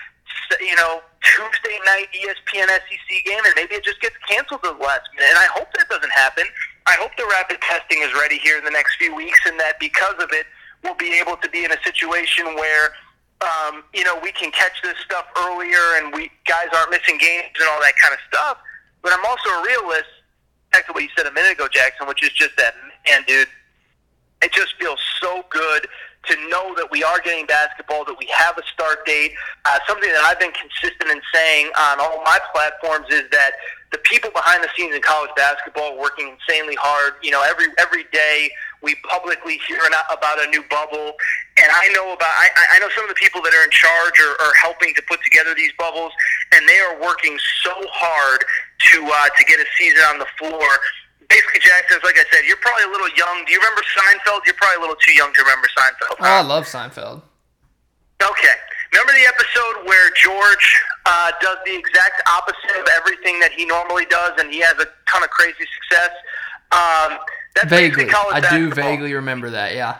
[0.60, 4.84] you know, Tuesday night ESPN SEC game, and maybe it just gets canceled at the
[4.84, 5.30] last minute.
[5.30, 6.44] And I hope that doesn't happen.
[6.86, 9.80] I hope the rapid testing is ready here in the next few weeks, and that
[9.80, 10.46] because of it,
[10.82, 12.92] we'll be able to be in a situation where,
[13.40, 17.56] um, you know, we can catch this stuff earlier, and we guys aren't missing games
[17.58, 18.58] and all that kind of stuff.
[19.02, 20.10] But I'm also a realist.
[20.72, 22.74] Back to what you said a minute ago, Jackson, which is just that,
[23.08, 23.48] man, dude,
[24.42, 25.86] it just feels so good
[26.28, 29.32] to know that we are getting basketball, that we have a start date.
[29.64, 33.52] Uh, something that I've been consistent in saying on all my platforms is that
[33.92, 37.14] the people behind the scenes in college basketball working insanely hard.
[37.22, 38.50] You know, every every day
[38.82, 41.14] we publicly hear about a new bubble,
[41.56, 44.18] and I know about I, I know some of the people that are in charge
[44.18, 46.10] or are helping to put together these bubbles,
[46.52, 48.44] and they are working so hard
[48.90, 50.66] to uh, to get a season on the floor
[51.34, 53.42] basically, Jackson, like I said, you're probably a little young.
[53.46, 54.46] Do you remember Seinfeld?
[54.46, 56.16] You're probably a little too young to remember Seinfeld.
[56.22, 57.22] Oh, I love Seinfeld.
[58.22, 58.56] Okay.
[58.92, 60.66] Remember the episode where George
[61.04, 64.86] uh, does the exact opposite of everything that he normally does, and he has a
[65.10, 66.14] ton of crazy success?
[66.70, 67.18] Um,
[67.56, 68.06] that's vaguely.
[68.10, 69.98] I do vaguely remember that, yeah.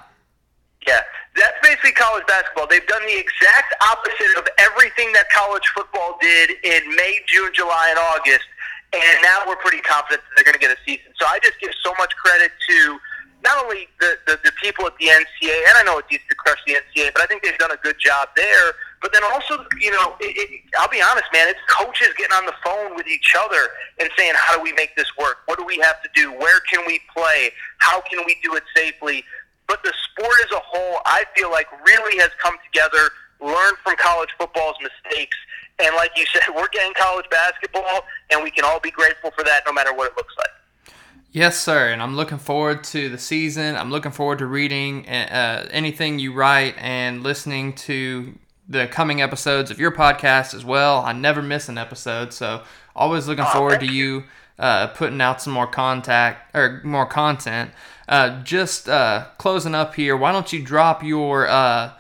[0.87, 1.01] Yeah.
[1.35, 2.69] That's basically college basketball.
[2.69, 7.89] They've done the exact opposite of everything that college football did in May, June, July,
[7.91, 8.47] and August
[8.93, 11.13] and now we're pretty confident that they're going to get a season.
[11.19, 12.99] So I just give so much credit to
[13.45, 16.35] not only the, the, the people at the NCAA, and I know it's easy to
[16.35, 18.73] crush the NCAA, but I think they've done a good job there.
[19.03, 22.47] But then also, you know, it, it, I'll be honest, man, it's coaches getting on
[22.47, 23.69] the phone with each other
[24.01, 25.45] and saying, how do we make this work?
[25.45, 26.33] What do we have to do?
[26.33, 27.53] Where can we play?
[27.79, 29.25] How can we do it safely?
[29.69, 33.11] But the sport as a whole, I feel like really has come together,
[33.41, 35.37] learned from college football's mistakes,
[35.79, 39.45] and like you said, we're getting college basketball, and we can all be grateful for
[39.45, 40.95] that no matter what it looks like.
[41.33, 41.91] Yes, sir.
[41.91, 43.75] And I'm looking forward to the season.
[43.75, 49.73] I'm looking forward to reading uh, anything you write and listening to the coming episodes
[49.73, 51.01] of your podcast as well.
[51.01, 52.63] I never miss an episode, so
[52.95, 54.25] always looking forward to you
[54.59, 57.73] uh, putting out some more contact or more content.
[58.09, 61.93] Uh, just uh, closing up here, why don't you drop your uh,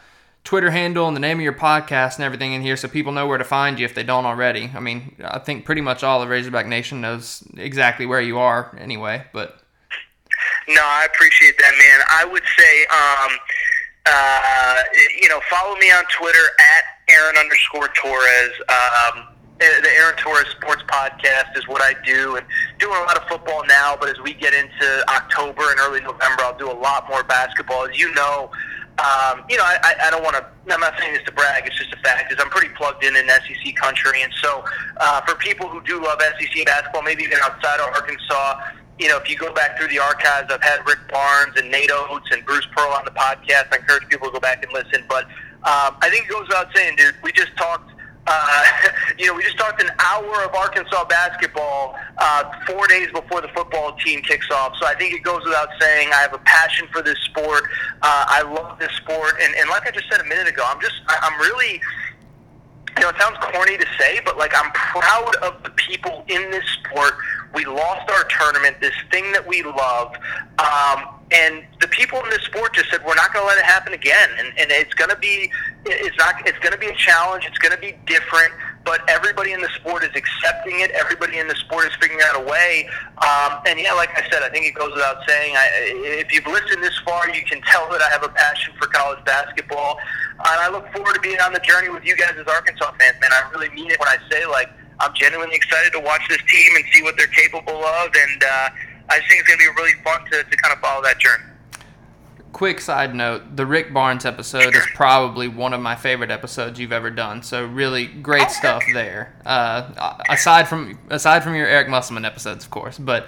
[0.44, 3.26] Twitter handle and the name of your podcast and everything in here so people know
[3.26, 4.70] where to find you if they don't already.
[4.74, 8.76] I mean, I think pretty much all of Razorback Nation knows exactly where you are
[8.78, 9.60] anyway, but.
[10.68, 12.06] No, I appreciate that, man.
[12.08, 13.38] I would say, um,
[14.06, 14.82] uh,
[15.20, 18.52] you know, follow me on Twitter at Aaron underscore Torres.
[18.68, 19.28] Um,
[19.58, 22.46] the Aaron Torres Sports Podcast is what I do, and
[22.78, 23.96] doing a lot of football now.
[23.98, 27.86] But as we get into October and early November, I'll do a lot more basketball.
[27.86, 28.50] As you know,
[28.98, 30.46] um, you know, I, I don't want to.
[30.72, 31.66] I'm not saying this to brag.
[31.66, 32.32] It's just a fact.
[32.32, 34.64] Is I'm pretty plugged in in SEC country, and so
[34.98, 38.60] uh, for people who do love SEC basketball, maybe even outside of Arkansas,
[38.98, 41.90] you know, if you go back through the archives, I've had Rick Barnes and Nate
[41.92, 43.72] Oats and Bruce Pearl on the podcast.
[43.72, 45.04] I encourage people to go back and listen.
[45.08, 45.24] But
[45.64, 47.16] um, I think it goes without saying, dude.
[47.22, 47.90] We just talked
[48.26, 48.64] uh,
[49.18, 53.48] you know, we just talked an hour of Arkansas basketball uh, four days before the
[53.48, 54.74] football team kicks off.
[54.80, 57.64] So I think it goes without saying I have a passion for this sport.
[58.02, 60.80] Uh, I love this sport, and, and like I just said a minute ago, I'm
[60.80, 61.80] just I'm really.
[62.96, 66.48] You know, it sounds corny to say, but like I'm proud of the people in
[66.52, 67.14] this sport.
[67.52, 70.14] We lost our tournament, this thing that we love,
[70.60, 71.64] um, and
[71.94, 74.48] people in this sport just said we're not going to let it happen again, and,
[74.58, 75.50] and it's going to be
[75.86, 77.46] it's not it's going to be a challenge.
[77.46, 78.52] It's going to be different,
[78.84, 80.90] but everybody in the sport is accepting it.
[80.90, 82.88] Everybody in the sport is figuring out a way.
[83.22, 85.54] Um, and yeah, like I said, I think it goes without saying.
[85.56, 85.70] I,
[86.26, 89.24] if you've listened this far, you can tell that I have a passion for college
[89.24, 89.98] basketball,
[90.38, 93.16] and I look forward to being on the journey with you guys as Arkansas fans.
[93.20, 94.68] Man, I really mean it when I say like
[94.98, 98.42] I'm genuinely excited to watch this team and see what they're capable of, and.
[98.42, 98.68] Uh,
[99.06, 101.44] I think it's going to be really fun to, to kind of follow that journey.
[102.54, 106.92] Quick side note: the Rick Barnes episode is probably one of my favorite episodes you've
[106.92, 107.42] ever done.
[107.42, 109.34] So really great stuff there.
[109.44, 113.26] Uh, aside from aside from your Eric Musselman episodes, of course, but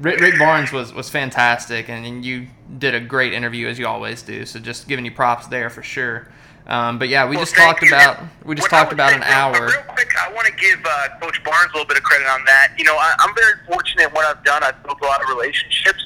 [0.00, 2.48] Rick, Rick, Barnes was was fantastic, and, and you
[2.78, 4.44] did a great interview as you always do.
[4.46, 6.26] So just giving you props there for sure.
[6.66, 7.88] Um, but yeah, we well, just talked you.
[7.88, 9.66] about we just talked about an real, hour.
[9.68, 12.44] Real quick, I want to give uh, Coach Barnes a little bit of credit on
[12.46, 12.72] that.
[12.76, 14.64] You know, I, I'm very fortunate in what I've done.
[14.64, 16.04] I've built a lot of relationships.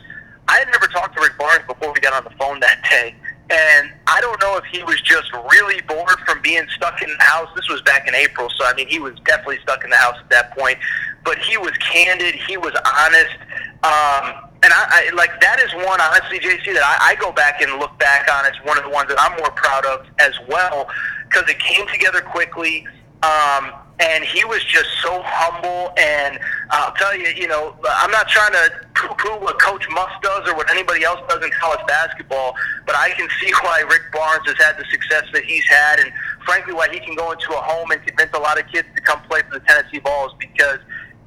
[0.49, 3.15] I had never talked to Rick Barnes before we got on the phone that day,
[3.51, 7.23] and I don't know if he was just really bored from being stuck in the
[7.23, 7.49] house.
[7.55, 10.17] This was back in April, so I mean, he was definitely stuck in the house
[10.19, 10.79] at that point.
[11.25, 12.35] But he was candid.
[12.35, 13.37] He was honest.
[13.85, 17.61] Um, and I, I like that is one honestly, JC, that I, I go back
[17.61, 20.35] and look back on as one of the ones that I'm more proud of as
[20.49, 20.89] well
[21.29, 22.87] because it came together quickly.
[23.23, 25.93] Um, and he was just so humble.
[25.99, 26.39] And
[26.71, 30.49] uh, I'll tell you, you know, I'm not trying to poo-poo what Coach Muss does
[30.49, 32.55] or what anybody else does in college basketball,
[32.87, 36.13] but I can see why Rick Barnes has had the success that he's had, and
[36.45, 39.01] frankly, why he can go into a home and convince a lot of kids to
[39.03, 40.79] come play for the Tennessee Vols because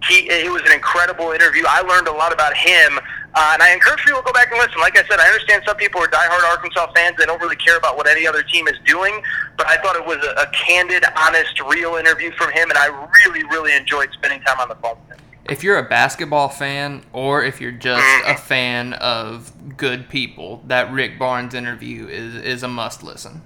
[0.08, 1.64] he it was an incredible interview.
[1.68, 3.00] I learned a lot about him,
[3.34, 4.80] uh, and I encourage people to go back and listen.
[4.80, 7.78] Like I said, I understand some people are diehard Arkansas fans; they don't really care
[7.78, 9.22] about what any other team is doing.
[9.58, 12.88] But I thought it was a, a candid, honest, real interview from him, and I
[13.26, 15.26] really, really enjoyed spending time on the phone with him.
[15.50, 18.32] If you're a basketball fan, or if you're just mm-hmm.
[18.32, 23.42] a fan of good people, that Rick Barnes interview is is a must listen.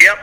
[0.00, 0.18] Yep.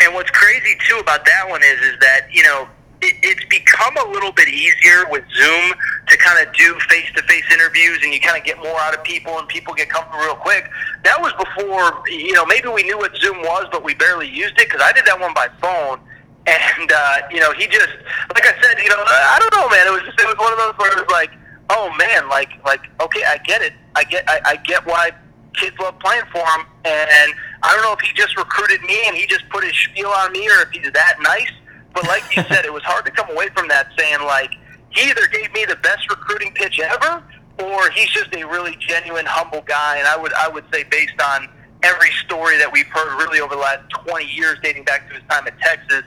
[0.00, 2.68] And what's crazy too about that one is is that you know
[3.02, 5.74] it, it's become a little bit easier with Zoom
[6.08, 8.94] to kind of do face to face interviews and you kind of get more out
[8.94, 10.70] of people and people get comfortable real quick.
[11.04, 14.58] That was before, you know, maybe we knew what Zoom was, but we barely used
[14.58, 16.00] it because I did that one by phone.
[16.48, 17.88] And, uh, you know, he just,
[18.32, 19.84] like I said, you know, I don't know, man.
[19.88, 21.32] It was just, it was one of those where it was like,
[21.70, 23.72] oh man, like, like, okay, I get it.
[23.96, 25.10] I get, I, I get why
[25.54, 26.66] kids love playing for him.
[26.84, 27.34] And
[27.64, 30.30] I don't know if he just recruited me and he just put his spiel on
[30.30, 31.50] me or if he's that nice
[31.96, 34.52] but like you said, it was hard to come away from that saying like
[34.90, 37.24] he either gave me the best recruiting pitch ever,
[37.58, 39.96] or he's just a really genuine, humble guy.
[39.96, 41.48] And I would I would say based on
[41.82, 45.22] every story that we've heard really over the last 20 years, dating back to his
[45.30, 46.02] time at Texas,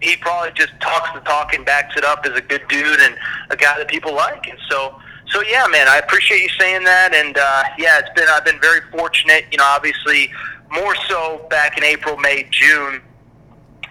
[0.00, 3.18] he probably just talks the talk and backs it up as a good dude and
[3.50, 4.46] a guy that people like.
[4.48, 4.96] And so.
[5.26, 8.60] So yeah, man, I appreciate you saying that, and uh, yeah, it's been I've been
[8.60, 9.46] very fortunate.
[9.50, 10.30] You know, obviously
[10.70, 13.00] more so back in April, May, June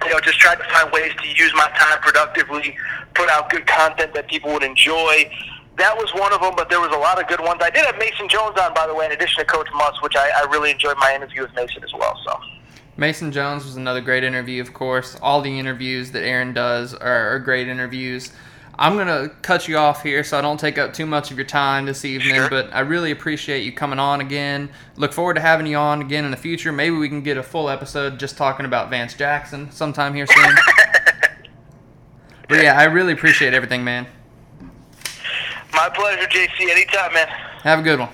[0.06, 2.78] you know, just tried to find ways to use my time productively,
[3.14, 5.32] put out good content that people would enjoy.
[5.78, 7.62] That was one of them, but there was a lot of good ones.
[7.64, 10.16] I did have Mason Jones on, by the way, in addition to Coach Muss, which
[10.16, 12.20] I, I really enjoyed my interview with Mason as well.
[12.26, 12.40] So.
[12.98, 15.18] Mason Jones was another great interview, of course.
[15.22, 18.32] All the interviews that Aaron does are, are great interviews.
[18.82, 21.38] I'm going to cut you off here so I don't take up too much of
[21.38, 22.50] your time this evening, sure.
[22.50, 24.72] but I really appreciate you coming on again.
[24.96, 26.72] Look forward to having you on again in the future.
[26.72, 30.56] Maybe we can get a full episode just talking about Vance Jackson sometime here soon.
[32.50, 34.08] but yeah, I really appreciate everything, man.
[35.74, 36.68] My pleasure, JC.
[36.68, 37.28] Anytime, man.
[37.62, 38.10] Have a good one.